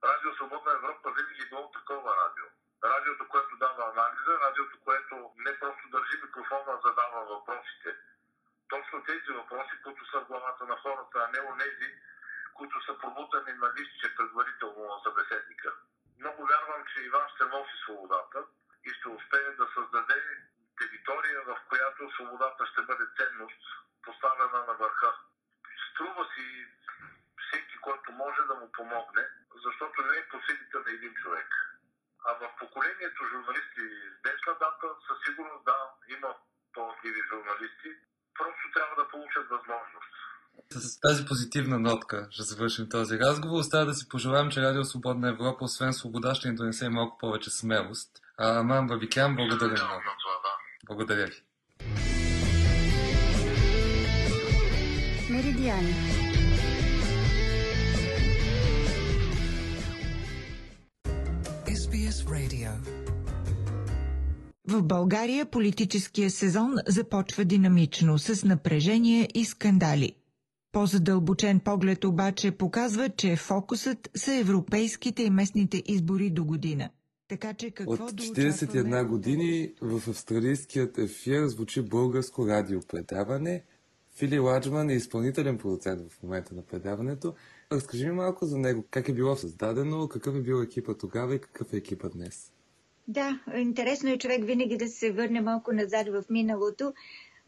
Радио 0.05 0.35
Свободна 0.35 0.73
Европа 0.73 1.11
винаги 1.11 1.43
е 1.43 1.49
било 1.49 1.71
такова 1.71 2.17
радио. 2.17 2.47
Радиото, 2.85 3.29
което 3.29 3.57
дава 3.57 3.83
анализа, 3.93 4.41
радиото, 4.41 4.81
което 4.85 5.33
не 5.37 5.59
просто 5.59 5.89
държи 5.89 6.17
микрофона, 6.23 6.71
а 6.73 6.89
задава 6.89 7.21
въпросите. 7.25 7.91
Точно 8.69 9.05
тези 9.05 9.31
въпроси, 9.39 9.75
които 9.85 10.11
са 10.11 10.21
в 10.21 10.27
главата 10.27 10.65
на 10.65 10.77
хората, 10.77 11.17
а 11.25 11.31
не 11.35 11.41
онези, 11.41 11.89
които 12.55 12.85
са 12.87 12.99
пробутани 12.99 13.53
на 13.53 13.69
листче 13.79 14.15
предварително 14.17 14.83
на 14.93 14.97
събеседника. 15.05 15.75
Много 16.21 16.47
вярвам, 16.47 16.85
че 16.95 17.01
Иван 17.01 17.29
ще 17.35 17.45
носи 17.45 17.77
свободата 17.85 18.39
и 18.85 18.91
ще 18.91 19.09
успее 19.09 19.51
да 19.61 19.67
създаде 19.75 20.21
територия, 20.79 21.43
в 21.43 21.61
която 21.69 22.11
свободата 22.15 22.67
ще 22.67 22.83
бъде 22.83 23.05
ценност, 23.17 23.63
поставена 24.07 24.59
на 24.69 24.75
върха. 24.83 25.11
Струва 25.89 26.25
си 26.35 26.47
всеки, 27.43 27.77
който 27.87 28.09
може 28.13 28.43
да 28.51 28.55
му 28.61 28.67
помогне, 28.79 29.25
защото 29.65 29.97
не 30.09 30.17
е 30.21 30.29
по 30.31 30.37
силите 30.47 30.77
на 30.85 30.91
един 30.97 31.15
човек. 31.23 31.51
А 32.29 32.31
в 32.41 32.43
поколението 32.61 33.21
журналисти 33.33 33.85
с 34.13 34.17
днешна 34.23 34.53
дата, 34.63 34.87
със 35.07 35.17
сигурност 35.25 35.65
да, 35.71 35.79
има 36.17 36.31
талантливи 36.75 37.21
журналисти, 37.31 37.91
просто 38.39 38.63
трябва 38.75 38.95
да 39.01 39.11
получат 39.13 39.47
възможност. 39.55 40.13
С 40.71 41.01
тази 41.01 41.27
позитивна 41.27 41.79
нотка 41.79 42.29
ще 42.31 42.43
завършим 42.43 42.89
този 42.89 43.19
разговор. 43.19 43.61
Остава 43.61 43.85
да 43.85 43.95
си 43.95 44.09
пожелаем, 44.09 44.51
че 44.51 44.63
Радио 44.63 44.85
Свободна 44.85 45.29
Европа, 45.29 45.65
освен 45.65 45.93
свобода, 45.93 46.35
ще 46.35 46.49
ни 46.49 46.55
донесе 46.55 46.89
малко 46.89 47.19
повече 47.19 47.51
смелост. 47.51 48.11
А, 48.39 48.63
мам 48.63 48.87
Бабикян, 48.87 49.37
благодаря 49.37 49.85
много. 49.85 50.03
Благодаря 50.87 51.27
ви. 51.27 51.43
Меридиани. 55.31 55.95
В 64.69 64.83
България 64.83 65.47
политическия 65.47 66.31
сезон 66.31 66.75
започва 66.87 67.45
динамично, 67.45 68.19
с 68.19 68.45
напрежение 68.45 69.29
и 69.35 69.45
скандали. 69.45 70.13
По-задълбочен 70.73 71.61
поглед 71.61 72.05
обаче 72.05 72.51
показва, 72.51 73.09
че 73.09 73.37
фокусът 73.37 74.11
са 74.17 74.35
европейските 74.35 75.23
и 75.23 75.31
местните 75.31 75.83
избори 75.87 76.31
до 76.31 76.45
година. 76.45 76.91
Така 77.29 77.55
че 77.55 77.71
какво 77.71 77.93
От 77.93 78.13
41 78.13 78.89
да 78.91 79.05
години 79.05 79.73
в 79.81 80.09
австралийският 80.09 80.99
ефир 80.99 81.47
звучи 81.47 81.83
българско 81.83 82.47
радиопредаване. 82.47 83.65
Фили 84.21 84.39
Ладжман 84.39 84.91
е 84.91 84.95
изпълнителен 84.95 85.59
продуцент 85.59 86.13
в 86.13 86.23
момента 86.23 86.55
на 86.55 86.63
предаването. 86.63 87.35
Разкажи 87.73 88.07
ми 88.07 88.13
малко 88.13 88.47
за 88.47 88.59
него. 88.59 88.85
Как 88.91 89.09
е 89.09 89.13
било 89.13 89.37
създадено, 89.37 90.09
какъв 90.09 90.35
е 90.35 90.41
бил 90.41 90.63
екипа 90.63 90.95
тогава 90.95 91.35
и 91.35 91.41
какъв 91.41 91.73
е 91.73 91.77
екипа 91.77 92.09
днес? 92.09 92.53
Да, 93.09 93.41
интересно 93.57 94.11
е 94.11 94.19
човек 94.19 94.45
винаги 94.45 94.77
да 94.77 94.89
се 94.89 95.13
върне 95.13 95.41
малко 95.41 95.73
назад 95.73 96.09
в 96.09 96.25
миналото. 96.31 96.95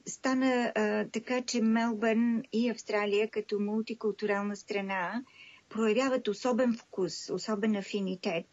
Стана 0.06 0.72
а, 0.74 1.06
така, 1.12 1.42
че 1.42 1.62
Мелбърн 1.62 2.42
и 2.52 2.70
Австралия 2.70 3.30
като 3.30 3.61
мултикултурална 3.61 4.56
страна 4.56 5.22
проявяват 5.68 6.28
особен 6.28 6.76
вкус, 6.76 7.30
особен 7.30 7.76
афинитет 7.76 8.46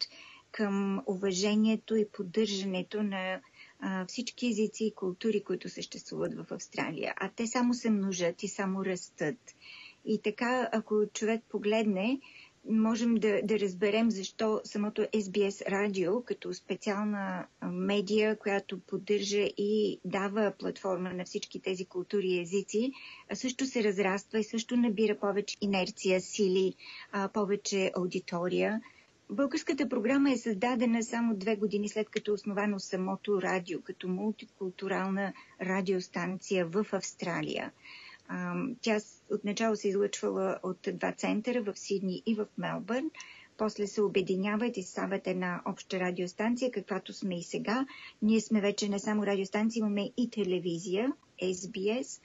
към 0.52 1.02
уважението 1.06 1.96
и 1.96 2.08
поддържането 2.08 3.02
на 3.02 3.40
всички 4.08 4.46
езици 4.46 4.84
и 4.84 4.94
култури, 4.94 5.44
които 5.44 5.68
съществуват 5.68 6.34
в 6.34 6.52
Австралия. 6.52 7.14
А 7.16 7.30
те 7.36 7.46
само 7.46 7.74
се 7.74 7.90
множат 7.90 8.42
и 8.42 8.48
само 8.48 8.84
растат. 8.84 9.54
И 10.04 10.22
така, 10.22 10.68
ако 10.72 11.06
човек 11.12 11.42
погледне, 11.48 12.20
можем 12.68 13.14
да, 13.14 13.40
да 13.44 13.58
разберем 13.58 14.10
защо 14.10 14.60
самото 14.64 15.02
SBS 15.02 15.70
радио, 15.70 16.22
като 16.22 16.54
специална 16.54 17.46
медия, 17.62 18.38
която 18.38 18.80
поддържа 18.80 19.48
и 19.56 20.00
дава 20.04 20.52
платформа 20.58 21.12
на 21.12 21.24
всички 21.24 21.60
тези 21.60 21.84
култури 21.84 22.28
и 22.28 22.40
езици, 22.40 22.92
също 23.34 23.66
се 23.66 23.84
разраства 23.84 24.38
и 24.38 24.44
също 24.44 24.76
набира 24.76 25.18
повече 25.18 25.56
инерция, 25.60 26.20
сили, 26.20 26.74
повече 27.32 27.92
аудитория. 27.96 28.80
Българската 29.32 29.88
програма 29.88 30.32
е 30.32 30.36
създадена 30.36 31.02
само 31.02 31.36
две 31.36 31.56
години 31.56 31.88
след 31.88 32.10
като 32.10 32.30
е 32.30 32.34
основано 32.34 32.78
самото 32.78 33.42
радио, 33.42 33.82
като 33.82 34.08
мултикултурална 34.08 35.32
радиостанция 35.62 36.66
в 36.66 36.86
Австралия. 36.92 37.72
Тя 38.80 38.98
отначало 39.30 39.76
се 39.76 39.88
излъчвала 39.88 40.58
от 40.62 40.88
два 40.92 41.12
центъра 41.12 41.62
в 41.62 41.78
Сидни 41.78 42.22
и 42.26 42.34
в 42.34 42.46
Мелбърн. 42.58 43.10
После 43.56 43.86
се 43.86 44.02
обединяват 44.02 44.76
и 44.76 44.82
стават 44.82 45.26
една 45.26 45.62
обща 45.66 46.00
радиостанция, 46.00 46.70
каквато 46.70 47.12
сме 47.12 47.38
и 47.38 47.42
сега. 47.42 47.86
Ние 48.22 48.40
сме 48.40 48.60
вече 48.60 48.88
не 48.88 48.98
само 48.98 49.26
радиостанция, 49.26 49.80
имаме 49.80 50.10
и 50.16 50.30
телевизия, 50.30 51.12
SBS. 51.42 52.20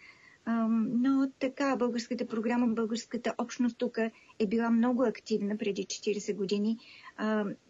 Но 0.47 1.31
така, 1.39 1.75
българската 1.75 2.27
програма, 2.27 2.67
българската 2.67 3.33
общност 3.37 3.77
тук 3.77 3.97
е 4.39 4.47
била 4.47 4.69
много 4.69 5.03
активна 5.03 5.57
преди 5.57 5.85
40 5.85 6.35
години, 6.35 6.77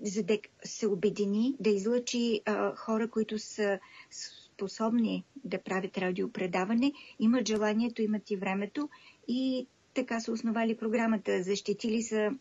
за 0.01 0.23
да 0.23 0.37
се 0.63 0.87
обедини, 0.87 1.55
да 1.59 1.69
излъчи 1.69 2.41
хора, 2.75 3.09
които 3.09 3.39
са 3.39 3.79
способни 4.09 5.25
да 5.45 5.63
правят 5.63 5.97
радиопредаване, 5.97 6.93
имат 7.19 7.47
желанието, 7.47 8.01
имат 8.01 8.31
и 8.31 8.35
времето 8.35 8.89
и 9.27 9.67
така 9.93 10.19
са 10.19 10.31
основали 10.31 10.77
програмата. 10.77 11.43
Защитили 11.43 12.03
са 12.03 12.31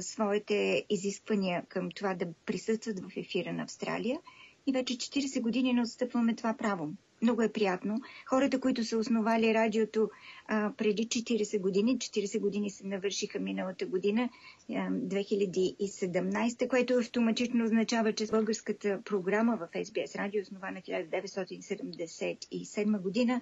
своите 0.00 0.84
изисквания 0.90 1.66
към 1.68 1.90
това 1.90 2.14
да 2.14 2.26
присъстват 2.46 3.00
в 3.00 3.16
ефира 3.16 3.52
на 3.52 3.62
Австралия 3.62 4.20
и 4.66 4.72
вече 4.72 4.94
40 4.94 5.40
години 5.40 5.72
не 5.72 5.82
отстъпваме 5.82 6.34
това 6.34 6.54
право. 6.54 6.92
Много 7.22 7.42
е 7.42 7.52
приятно. 7.52 8.00
Хората, 8.26 8.60
които 8.60 8.84
са 8.84 8.98
основали 8.98 9.54
радиото 9.54 10.10
а, 10.46 10.72
преди 10.76 11.08
40 11.08 11.60
години, 11.60 11.98
40 11.98 12.40
години 12.40 12.70
се 12.70 12.86
навършиха 12.86 13.38
миналата 13.38 13.86
година, 13.86 14.28
а, 14.70 14.90
2017, 14.90 16.68
което 16.68 16.94
автоматично 16.94 17.64
означава, 17.64 18.12
че 18.12 18.26
българската 18.26 19.00
програма 19.04 19.56
в 19.56 19.68
SBS 19.74 20.18
радио, 20.18 20.42
основана 20.42 20.80
1977 20.80 22.98
година, 22.98 23.40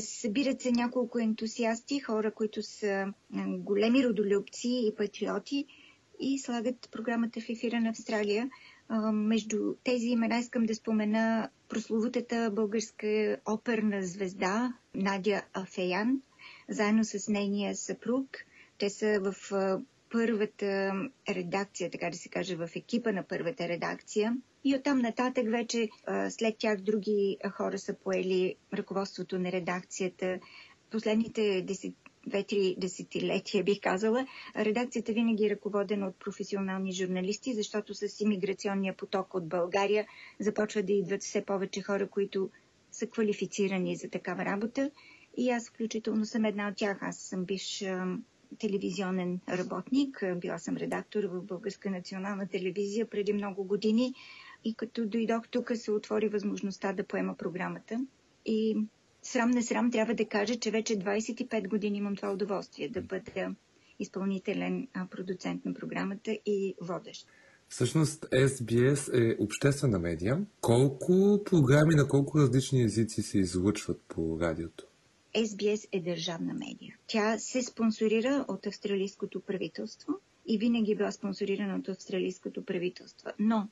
събират 0.00 0.60
се 0.60 0.72
няколко 0.72 1.18
ентусиасти, 1.18 2.00
хора, 2.00 2.30
които 2.30 2.62
са 2.62 3.12
големи 3.46 4.04
родолюбци 4.04 4.68
и 4.68 4.94
патриоти 4.96 5.66
и 6.20 6.38
слагат 6.38 6.88
програмата 6.92 7.40
в 7.40 7.48
ефира 7.48 7.80
на 7.80 7.90
Австралия– 7.90 8.50
между 9.12 9.74
тези 9.84 10.06
имена 10.06 10.38
искам 10.38 10.66
да 10.66 10.74
спомена 10.74 11.48
прословутата 11.68 12.50
българска 12.52 13.36
оперна 13.46 14.02
звезда 14.02 14.72
Надя 14.94 15.42
Афеян, 15.52 16.22
заедно 16.68 17.04
с 17.04 17.28
нейния 17.28 17.76
съпруг. 17.76 18.36
Те 18.78 18.90
са 18.90 19.20
в 19.20 19.34
първата 20.10 20.92
редакция, 21.28 21.90
така 21.90 22.10
да 22.10 22.16
се 22.16 22.28
каже, 22.28 22.56
в 22.56 22.68
екипа 22.76 23.12
на 23.12 23.22
първата 23.22 23.68
редакция. 23.68 24.36
И 24.64 24.74
оттам 24.74 24.98
нататък 24.98 25.50
вече 25.50 25.88
след 26.28 26.58
тях 26.58 26.80
други 26.80 27.38
хора 27.50 27.78
са 27.78 27.94
поели 27.94 28.54
ръководството 28.74 29.38
на 29.38 29.52
редакцията. 29.52 30.38
Последните 30.90 31.62
две-три 32.26 32.74
десетилетия, 32.78 33.64
бих 33.64 33.80
казала, 33.80 34.26
редакцията 34.56 35.12
винаги 35.12 35.46
е 35.46 35.50
ръководена 35.50 36.06
от 36.06 36.16
професионални 36.16 36.92
журналисти, 36.92 37.54
защото 37.54 37.94
с 37.94 38.20
иммиграционния 38.20 38.96
поток 38.96 39.34
от 39.34 39.48
България 39.48 40.06
започва 40.40 40.82
да 40.82 40.92
идват 40.92 41.22
все 41.22 41.44
повече 41.44 41.82
хора, 41.82 42.08
които 42.08 42.50
са 42.92 43.06
квалифицирани 43.06 43.96
за 43.96 44.08
такава 44.08 44.44
работа. 44.44 44.90
И 45.36 45.50
аз 45.50 45.68
включително 45.68 46.24
съм 46.26 46.44
една 46.44 46.68
от 46.68 46.76
тях. 46.76 46.98
Аз 47.00 47.16
съм 47.18 47.44
биш 47.44 47.84
телевизионен 48.58 49.40
работник. 49.48 50.24
Била 50.36 50.58
съм 50.58 50.76
редактор 50.76 51.24
в 51.24 51.42
Българска 51.42 51.90
национална 51.90 52.48
телевизия 52.48 53.10
преди 53.10 53.32
много 53.32 53.64
години. 53.64 54.14
И 54.64 54.74
като 54.74 55.06
дойдох 55.06 55.48
тук, 55.48 55.72
се 55.74 55.90
отвори 55.90 56.28
възможността 56.28 56.92
да 56.92 57.06
поема 57.06 57.36
програмата. 57.36 58.06
И 58.46 58.76
срам 59.26 59.50
не 59.50 59.62
срам 59.62 59.90
трябва 59.90 60.14
да 60.14 60.24
кажа, 60.24 60.56
че 60.56 60.70
вече 60.70 60.98
25 60.98 61.68
години 61.68 61.98
имам 61.98 62.16
това 62.16 62.32
удоволствие 62.32 62.88
да 62.88 63.00
бъда 63.02 63.54
изпълнителен 63.98 64.88
продуцент 65.10 65.64
на 65.64 65.74
програмата 65.74 66.38
и 66.46 66.74
водещ. 66.80 67.26
Всъщност 67.68 68.26
SBS 68.32 69.30
е 69.32 69.36
обществена 69.42 69.98
медия. 69.98 70.46
Колко 70.60 71.40
програми 71.44 71.94
на 71.94 72.08
колко 72.08 72.38
различни 72.38 72.82
езици 72.82 73.22
се 73.22 73.38
излъчват 73.38 74.00
по 74.08 74.38
радиото? 74.40 74.86
SBS 75.34 75.88
е 75.92 76.00
държавна 76.00 76.54
медия. 76.54 76.96
Тя 77.06 77.38
се 77.38 77.62
спонсорира 77.62 78.44
от 78.48 78.66
австралийското 78.66 79.40
правителство 79.40 80.12
и 80.46 80.58
винаги 80.58 80.92
е 80.92 80.96
била 80.96 81.12
спонсорирана 81.12 81.76
от 81.76 81.88
австралийското 81.88 82.64
правителство. 82.64 83.28
Но 83.38 83.68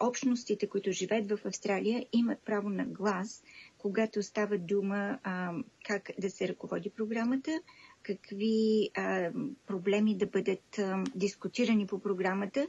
общностите, 0.00 0.66
които 0.66 0.92
живеят 0.92 1.30
в 1.30 1.38
Австралия, 1.44 2.06
имат 2.12 2.38
право 2.44 2.68
на 2.68 2.84
глас, 2.84 3.42
когато 3.78 4.22
става 4.22 4.58
дума 4.58 5.18
а, 5.22 5.52
как 5.86 6.10
да 6.18 6.30
се 6.30 6.48
ръководи 6.48 6.90
програмата, 6.90 7.60
какви 8.02 8.90
а, 8.94 9.30
проблеми 9.66 10.16
да 10.16 10.26
бъдат 10.26 10.78
а, 10.78 11.04
дискутирани 11.14 11.86
по 11.86 11.98
програмата, 11.98 12.66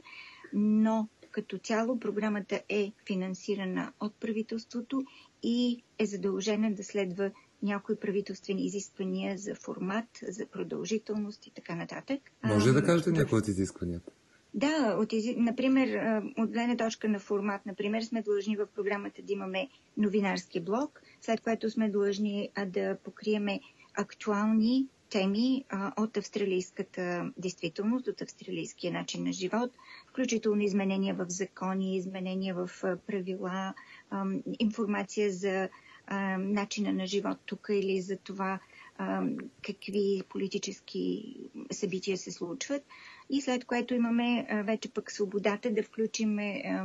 но 0.52 1.08
като 1.30 1.58
цяло 1.58 2.00
програмата 2.00 2.62
е 2.68 2.92
финансирана 3.06 3.92
от 4.00 4.14
правителството 4.14 5.04
и 5.42 5.82
е 5.98 6.06
задължена 6.06 6.74
да 6.74 6.84
следва 6.84 7.30
някои 7.62 7.96
правителствени 7.96 8.66
изисквания 8.66 9.38
за 9.38 9.54
формат, 9.54 10.08
за 10.28 10.46
продължителност 10.46 11.46
и 11.46 11.50
така 11.50 11.74
нататък. 11.74 12.20
Може 12.44 12.72
да 12.72 12.84
кажете 12.84 13.10
някои 13.10 13.38
от 13.38 13.48
изискванията? 13.48 14.12
Да, 14.54 14.96
от, 14.98 15.12
например, 15.36 16.20
от 16.38 16.50
гледна 16.50 16.76
точка 16.76 17.08
на 17.08 17.18
формат, 17.18 17.66
например, 17.66 18.02
сме 18.02 18.22
длъжни 18.22 18.56
в 18.56 18.66
програмата 18.74 19.22
да 19.22 19.32
имаме 19.32 19.68
новинарски 19.96 20.60
блок, 20.60 21.02
след 21.20 21.40
което 21.40 21.70
сме 21.70 21.90
длъжни 21.90 22.48
да 22.66 22.96
покриеме 23.04 23.60
актуални 23.94 24.86
теми 25.10 25.64
а, 25.68 25.92
от 26.02 26.16
австралийската 26.16 27.32
действителност, 27.36 28.08
от 28.08 28.22
австралийския 28.22 28.92
начин 28.92 29.24
на 29.24 29.32
живот, 29.32 29.70
включително 30.06 30.62
изменения 30.62 31.14
в 31.14 31.26
закони, 31.28 31.96
изменения 31.96 32.54
в 32.54 32.70
правила, 33.06 33.74
а, 34.10 34.24
информация 34.58 35.30
за 35.30 35.68
а, 36.06 36.38
начина 36.38 36.92
на 36.92 37.06
живот 37.06 37.38
тук 37.46 37.66
или 37.70 38.00
за 38.00 38.16
това 38.16 38.60
а, 38.98 39.22
какви 39.66 40.22
политически 40.28 41.34
събития 41.72 42.16
се 42.16 42.32
случват. 42.32 42.82
И 43.30 43.40
след 43.40 43.64
което 43.64 43.94
имаме 43.94 44.46
вече 44.66 44.92
пък 44.92 45.12
свободата 45.12 45.70
да 45.70 45.82
включим 45.82 46.38
а, 46.38 46.84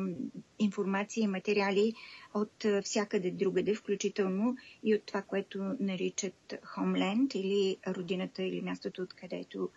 информация 0.60 1.24
и 1.24 1.28
материали 1.28 1.94
от 2.34 2.66
всякъде 2.84 3.32
другаде, 3.32 3.76
включително 3.76 4.58
и 4.84 4.96
от 4.96 5.04
това, 5.06 5.22
което 5.22 5.76
наричат 5.80 6.54
Homeland 6.78 7.36
или 7.36 7.78
родината 7.88 8.44
или 8.44 8.62
мястото, 8.62 9.02
откъдето 9.02 9.70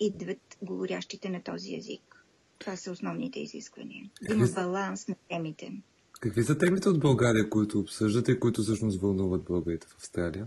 идват 0.00 0.56
говорящите 0.62 1.30
на 1.30 1.42
този 1.42 1.74
език. 1.74 2.24
Това 2.58 2.76
са 2.76 2.90
основните 2.90 3.40
изисквания. 3.40 4.10
Има 4.30 4.46
баланс 4.54 5.08
на 5.08 5.14
темите. 5.28 5.72
Какви 6.20 6.44
са 6.44 6.58
темите 6.58 6.88
от 6.88 7.00
България, 7.00 7.50
които 7.50 7.78
обсъждате 7.78 8.32
и 8.32 8.40
които 8.40 8.62
всъщност 8.62 9.00
вълнуват 9.00 9.44
българите 9.44 9.86
в 9.86 9.94
Австралия? 9.96 10.46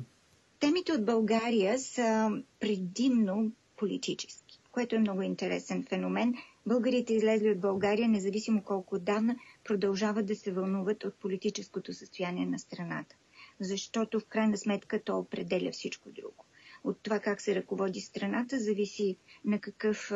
Темите 0.60 0.92
от 0.92 1.06
България 1.06 1.80
са 1.80 2.30
предимно 2.60 3.52
политически, 3.78 4.49
което 4.72 4.96
е 4.96 5.00
много 5.00 5.22
интересен 5.22 5.84
феномен. 5.84 6.34
Българите 6.66 7.14
излезли 7.14 7.52
от 7.52 7.60
България, 7.60 8.10
независимо 8.10 8.64
колко 8.64 8.96
отдавна, 8.96 9.36
продължават 9.64 10.26
да 10.26 10.36
се 10.36 10.52
вълнуват 10.52 11.04
от 11.04 11.16
политическото 11.16 11.94
състояние 11.94 12.46
на 12.46 12.60
страната. 12.60 13.16
Защото 13.60 14.20
в 14.20 14.26
крайна 14.26 14.58
сметка 14.58 15.04
то 15.04 15.18
определя 15.18 15.72
всичко 15.72 16.10
друго. 16.10 16.46
От 16.84 17.00
това 17.04 17.20
как 17.20 17.42
се 17.42 17.56
ръководи 17.56 18.02
страната, 18.02 18.60
зависи 18.60 19.18
на 19.46 19.60
какъв 19.60 20.12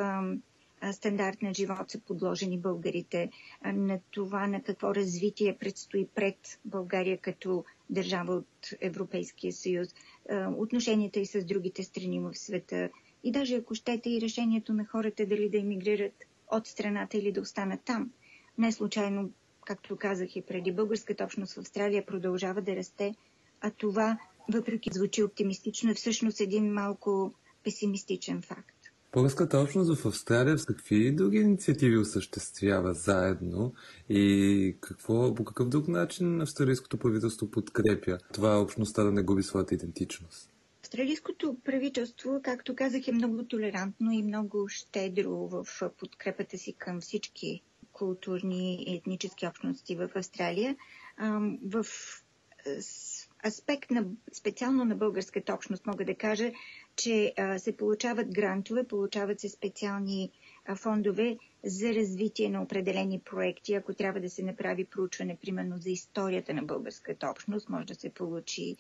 стандарт 0.91 1.41
на 1.41 1.53
живот 1.53 1.91
са 1.91 1.99
подложени 1.99 2.59
българите, 2.59 3.29
на 3.65 3.99
това 4.11 4.47
на 4.47 4.63
какво 4.63 4.95
развитие 4.95 5.57
предстои 5.57 6.07
пред 6.15 6.59
България 6.65 7.17
като 7.17 7.65
държава 7.89 8.33
от 8.33 8.69
Европейския 8.81 9.53
съюз, 9.53 9.87
отношенията 10.57 11.19
и 11.19 11.25
с 11.25 11.45
другите 11.45 11.83
страни 11.83 12.19
в 12.19 12.33
света 12.33 12.89
и 13.23 13.31
даже 13.31 13.55
ако 13.55 13.75
щете 13.75 14.09
и 14.09 14.21
решението 14.21 14.73
на 14.73 14.85
хората 14.85 15.25
дали 15.25 15.49
да 15.49 15.57
емигрират 15.57 16.13
от 16.51 16.67
страната 16.67 17.17
или 17.17 17.31
да 17.31 17.41
останат 17.41 17.79
там. 17.85 18.11
Не 18.57 18.71
случайно, 18.71 19.31
както 19.65 19.97
казах 19.97 20.35
и 20.35 20.41
преди, 20.41 20.71
българската 20.71 21.23
общност 21.23 21.53
в 21.53 21.57
Австралия 21.57 22.05
продължава 22.05 22.61
да 22.61 22.75
расте, 22.75 23.15
а 23.61 23.71
това, 23.71 24.17
въпреки 24.53 24.89
звучи 24.93 25.23
оптимистично, 25.23 25.91
е 25.91 25.93
всъщност 25.93 26.39
един 26.39 26.73
малко 26.73 27.33
песимистичен 27.63 28.41
факт. 28.41 28.75
Българската 29.13 29.59
общност 29.59 29.95
в 29.95 30.05
Австралия 30.05 30.57
с 30.57 30.65
какви 30.65 31.11
други 31.11 31.37
инициативи 31.37 31.97
осъществява 31.97 32.93
заедно 32.93 33.73
и 34.09 34.77
какво, 34.81 35.35
по 35.35 35.43
какъв 35.43 35.69
друг 35.69 35.87
начин 35.87 36.41
австралийското 36.41 36.97
правителство 36.97 37.51
подкрепя 37.51 38.17
това 38.33 38.61
общността 38.61 39.03
да 39.03 39.11
не 39.11 39.23
губи 39.23 39.43
своята 39.43 39.75
идентичност? 39.75 40.52
Австралийското 40.93 41.57
правителство, 41.61 42.39
както 42.43 42.75
казах, 42.75 43.07
е 43.07 43.11
много 43.11 43.45
толерантно 43.45 44.11
и 44.11 44.23
много 44.23 44.67
щедро 44.67 45.31
в 45.31 45.67
подкрепата 45.91 46.57
си 46.57 46.73
към 46.73 47.01
всички 47.01 47.61
културни 47.91 48.83
и 48.83 48.95
етнически 48.95 49.47
общности 49.47 49.95
в 49.95 50.09
Австралия. 50.15 50.75
В 51.63 51.85
аспект 53.45 53.91
на, 53.91 54.05
специално 54.33 54.85
на 54.85 54.95
българската 54.95 55.53
общност 55.53 55.85
мога 55.85 56.05
да 56.05 56.15
кажа, 56.15 56.51
че 56.95 57.33
се 57.57 57.77
получават 57.77 58.27
грантове, 58.27 58.83
получават 58.83 59.39
се 59.39 59.49
специални 59.49 60.31
фондове 60.75 61.37
за 61.63 61.93
развитие 61.93 62.49
на 62.49 62.61
определени 62.63 63.19
проекти. 63.19 63.73
Ако 63.73 63.93
трябва 63.93 64.19
да 64.19 64.29
се 64.29 64.43
направи 64.43 64.85
проучване, 64.85 65.37
примерно 65.41 65.77
за 65.77 65.89
историята 65.89 66.53
на 66.53 66.63
българската 66.63 67.27
общност, 67.29 67.69
може 67.69 67.85
да 67.85 67.95
се 67.95 68.09
получи 68.09 68.77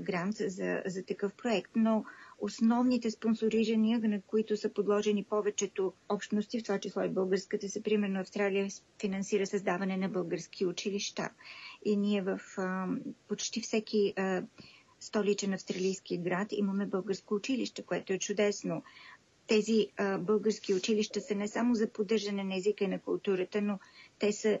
грант 0.00 0.36
за, 0.36 0.82
за 0.86 1.04
такъв 1.04 1.32
проект. 1.34 1.70
Но 1.76 2.04
основните 2.38 3.10
спонсорирания, 3.10 3.98
на 3.98 4.20
които 4.22 4.56
са 4.56 4.68
подложени 4.68 5.24
повечето 5.24 5.92
общности, 6.08 6.60
в 6.60 6.62
това 6.62 6.78
число 6.78 7.02
и 7.02 7.08
българската, 7.08 7.68
са 7.68 7.82
примерно 7.82 8.20
Австралия 8.20 8.68
финансира 9.00 9.46
създаване 9.46 9.96
на 9.96 10.08
български 10.08 10.66
училища. 10.66 11.30
И 11.84 11.96
ние 11.96 12.22
в 12.22 12.40
почти 13.28 13.60
всеки 13.60 14.14
столичен 15.00 15.52
австралийски 15.52 16.18
град 16.18 16.48
имаме 16.52 16.86
българско 16.86 17.34
училище, 17.34 17.82
което 17.82 18.12
е 18.12 18.18
чудесно. 18.18 18.82
Тези 19.46 19.86
а, 19.96 20.18
български 20.18 20.74
училища 20.74 21.20
са 21.20 21.34
не 21.34 21.48
само 21.48 21.74
за 21.74 21.88
поддържане 21.88 22.44
на 22.44 22.56
езика 22.56 22.84
и 22.84 22.88
на 22.88 22.98
културата, 22.98 23.62
но 23.62 23.78
те 24.18 24.32
са 24.32 24.58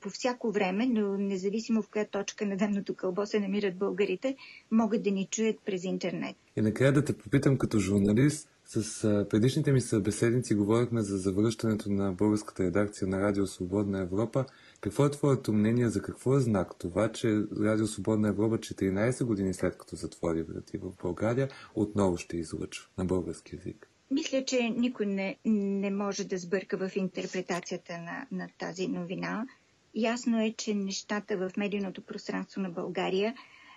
по 0.01 0.11
всяко 0.11 0.53
време, 0.53 0.87
но 0.87 1.19
независимо 1.19 1.83
в 1.83 1.88
коя 1.88 2.05
точка 2.05 2.47
на 2.47 2.57
дъмното 2.57 2.95
кълбо 2.95 3.27
се 3.27 3.41
намират 3.41 3.77
българите, 3.77 4.37
могат 4.71 5.03
да 5.03 5.11
ни 5.11 5.29
чуят 5.31 5.57
през 5.64 5.85
интернет. 5.85 6.37
И 6.57 6.61
накрая 6.61 6.93
да 6.93 7.05
те 7.05 7.19
попитам 7.19 7.59
като 7.59 7.79
журналист, 7.79 8.49
с 8.64 9.27
предишните 9.31 9.73
ми 9.73 9.81
събеседници 9.81 10.55
говорихме 10.55 11.03
за 11.03 11.19
завръщането 11.19 11.91
на 11.91 12.12
българската 12.12 12.64
редакция 12.64 13.09
на 13.09 13.21
Радио 13.21 13.47
Свободна 13.47 14.01
Европа. 14.01 14.45
Какво 14.81 15.07
е 15.07 15.11
твоето 15.11 15.53
мнение 15.53 15.88
за 15.88 16.03
какво 16.03 16.37
е 16.37 16.41
знак 16.41 16.79
това, 16.79 17.12
че 17.12 17.43
Радио 17.61 17.87
Свободна 17.87 18.29
Европа 18.29 18.59
14 18.59 19.25
години 19.25 19.55
след 19.55 19.79
като 19.79 19.97
затвори 19.97 20.43
врати 20.43 20.79
в 20.79 20.93
България, 21.03 21.49
отново 21.75 22.17
ще 22.17 22.37
излъчва 22.37 22.88
на 22.99 23.05
български 23.05 23.57
язик? 23.57 23.91
Мисля, 24.11 24.45
че 24.45 24.71
никой 24.71 25.07
не, 25.07 25.37
не 25.45 25.91
може 25.91 26.25
да 26.25 26.38
сбърка 26.38 26.88
в 26.88 26.97
интерпретацията 26.97 27.99
на, 27.99 28.27
на 28.33 28.49
тази 28.59 28.88
новина. 28.88 29.47
Ясно 29.95 30.41
е, 30.41 30.53
че 30.53 30.75
нещата 30.75 31.37
в 31.37 31.57
медийното 31.57 32.03
пространство 32.03 32.61
на 32.61 32.71
България 32.71 33.35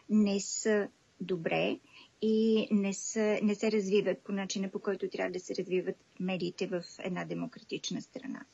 не 0.09 0.39
са 0.39 0.87
добре 1.21 1.79
и 2.21 2.67
не, 2.71 2.93
са, 2.93 3.39
не 3.43 3.55
се 3.55 3.71
развиват 3.71 4.19
по 4.23 4.31
начина, 4.31 4.69
по 4.69 4.79
който 4.79 5.09
трябва 5.09 5.31
да 5.31 5.39
се 5.39 5.55
развиват 5.55 5.95
медиите 6.19 6.67
в 6.67 6.83
една 6.99 7.25
демократична 7.25 8.01
страна. 8.01 8.45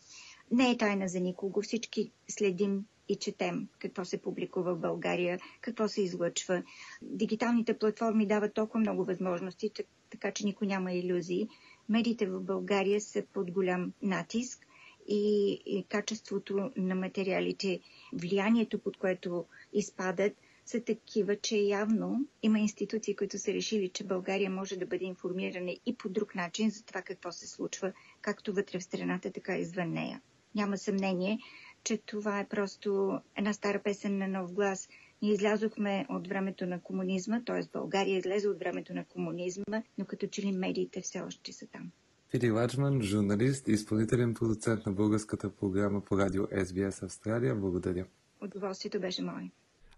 Не 0.52 0.72
е 0.72 0.78
тайна 0.78 1.08
за 1.08 1.20
никого. 1.20 1.62
Всички 1.62 2.12
следим 2.28 2.86
и 3.10 3.16
четем 3.16 3.68
какво 3.80 4.06
се 4.06 4.22
публикува 4.22 4.76
в 4.76 4.80
България, 4.80 5.40
какво 5.62 5.88
се 5.88 6.02
излъчва. 6.02 6.64
Дигиталните 7.02 7.78
платформи 7.78 8.28
дават 8.28 8.54
толкова 8.54 8.80
много 8.80 9.06
възможности, 9.06 9.72
така 10.10 10.32
че 10.32 10.46
никой 10.46 10.68
няма 10.68 10.94
иллюзии. 10.94 11.50
Медиите 11.90 12.26
в 12.26 12.42
България 12.42 13.02
са 13.02 13.24
под 13.34 13.52
голям 13.52 13.94
натиск 14.02 14.68
и, 15.08 15.52
и 15.66 15.86
качеството 15.90 16.72
на 16.78 16.96
материалите, 16.96 17.80
влиянието, 18.14 18.80
под 18.80 18.98
което 18.98 19.46
изпадат, 19.74 20.34
са 20.66 20.82
такива, 20.82 21.36
че 21.36 21.58
явно 21.58 22.26
има 22.44 22.60
институции, 22.60 23.16
които 23.16 23.40
са 23.40 23.54
решили, 23.54 23.90
че 23.90 24.04
България 24.04 24.50
може 24.50 24.78
да 24.78 24.86
бъде 24.86 25.06
информирана 25.06 25.76
и 25.86 25.96
по 25.98 26.10
друг 26.10 26.36
начин 26.36 26.70
за 26.70 26.86
това 26.86 27.02
какво 27.02 27.32
се 27.32 27.48
случва, 27.48 27.94
както 28.22 28.54
вътре 28.54 28.80
в 28.80 28.84
страната, 28.84 29.32
така 29.32 29.58
и 29.58 29.62
извън 29.62 29.92
нея. 29.92 30.22
Няма 30.56 30.78
съмнение, 30.78 31.40
че 31.84 31.98
това 31.98 32.40
е 32.40 32.48
просто 32.48 33.20
една 33.36 33.54
стара 33.54 33.82
песен 33.84 34.18
на 34.18 34.28
нов 34.28 34.54
глас. 34.54 34.90
Ние 35.22 35.34
излязохме 35.34 36.06
от 36.10 36.28
времето 36.28 36.66
на 36.66 36.82
комунизма, 36.82 37.42
т.е. 37.46 37.62
България 37.74 38.18
излезе 38.18 38.50
от 38.50 38.60
времето 38.60 38.94
на 38.94 39.06
комунизма, 39.06 39.84
но 39.98 40.06
като 40.06 40.28
че 40.28 40.42
ли 40.42 40.52
медиите 40.52 41.02
все 41.02 41.22
още 41.22 41.54
са 41.54 41.68
там. 41.68 41.92
Фили 42.30 42.52
Ладжман, 42.52 43.02
журналист 43.02 43.68
и 43.68 43.72
изпълнителен 43.72 44.34
продуцент 44.34 44.86
на 44.86 44.92
българската 44.92 45.50
програма 45.50 46.02
по 46.02 46.18
радио 46.18 46.44
SBS 46.44 47.04
Австралия. 47.04 47.56
Благодаря. 47.56 48.06
Удоволствието 48.42 49.00
беше 49.00 49.22
мое. 49.22 49.52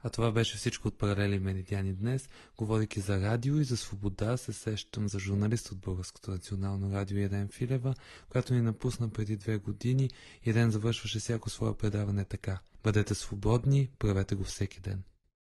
А 0.03 0.09
това 0.09 0.31
беше 0.31 0.57
всичко 0.57 0.87
от 0.87 0.97
паралели 0.97 1.39
медиани 1.39 1.93
днес. 1.93 2.29
Говорейки 2.57 2.99
за 2.99 3.21
радио 3.21 3.59
и 3.59 3.63
за 3.63 3.77
свобода, 3.77 4.37
се 4.37 4.53
сещам 4.53 5.09
за 5.09 5.19
журналист 5.19 5.71
от 5.71 5.79
Българското 5.79 6.31
национално 6.31 6.93
радио 6.93 7.17
Ирен 7.17 7.49
Филева, 7.49 7.95
която 8.29 8.53
ни 8.53 8.61
напусна 8.61 9.09
преди 9.09 9.37
две 9.37 9.57
години. 9.57 10.09
Ирен 10.45 10.71
завършваше 10.71 11.19
всяко 11.19 11.49
свое 11.49 11.77
предаване 11.77 12.25
така. 12.25 12.59
Бъдете 12.83 13.15
свободни, 13.15 13.89
правете 13.99 14.35
го 14.35 14.43
всеки 14.43 14.79
ден. 14.79 15.03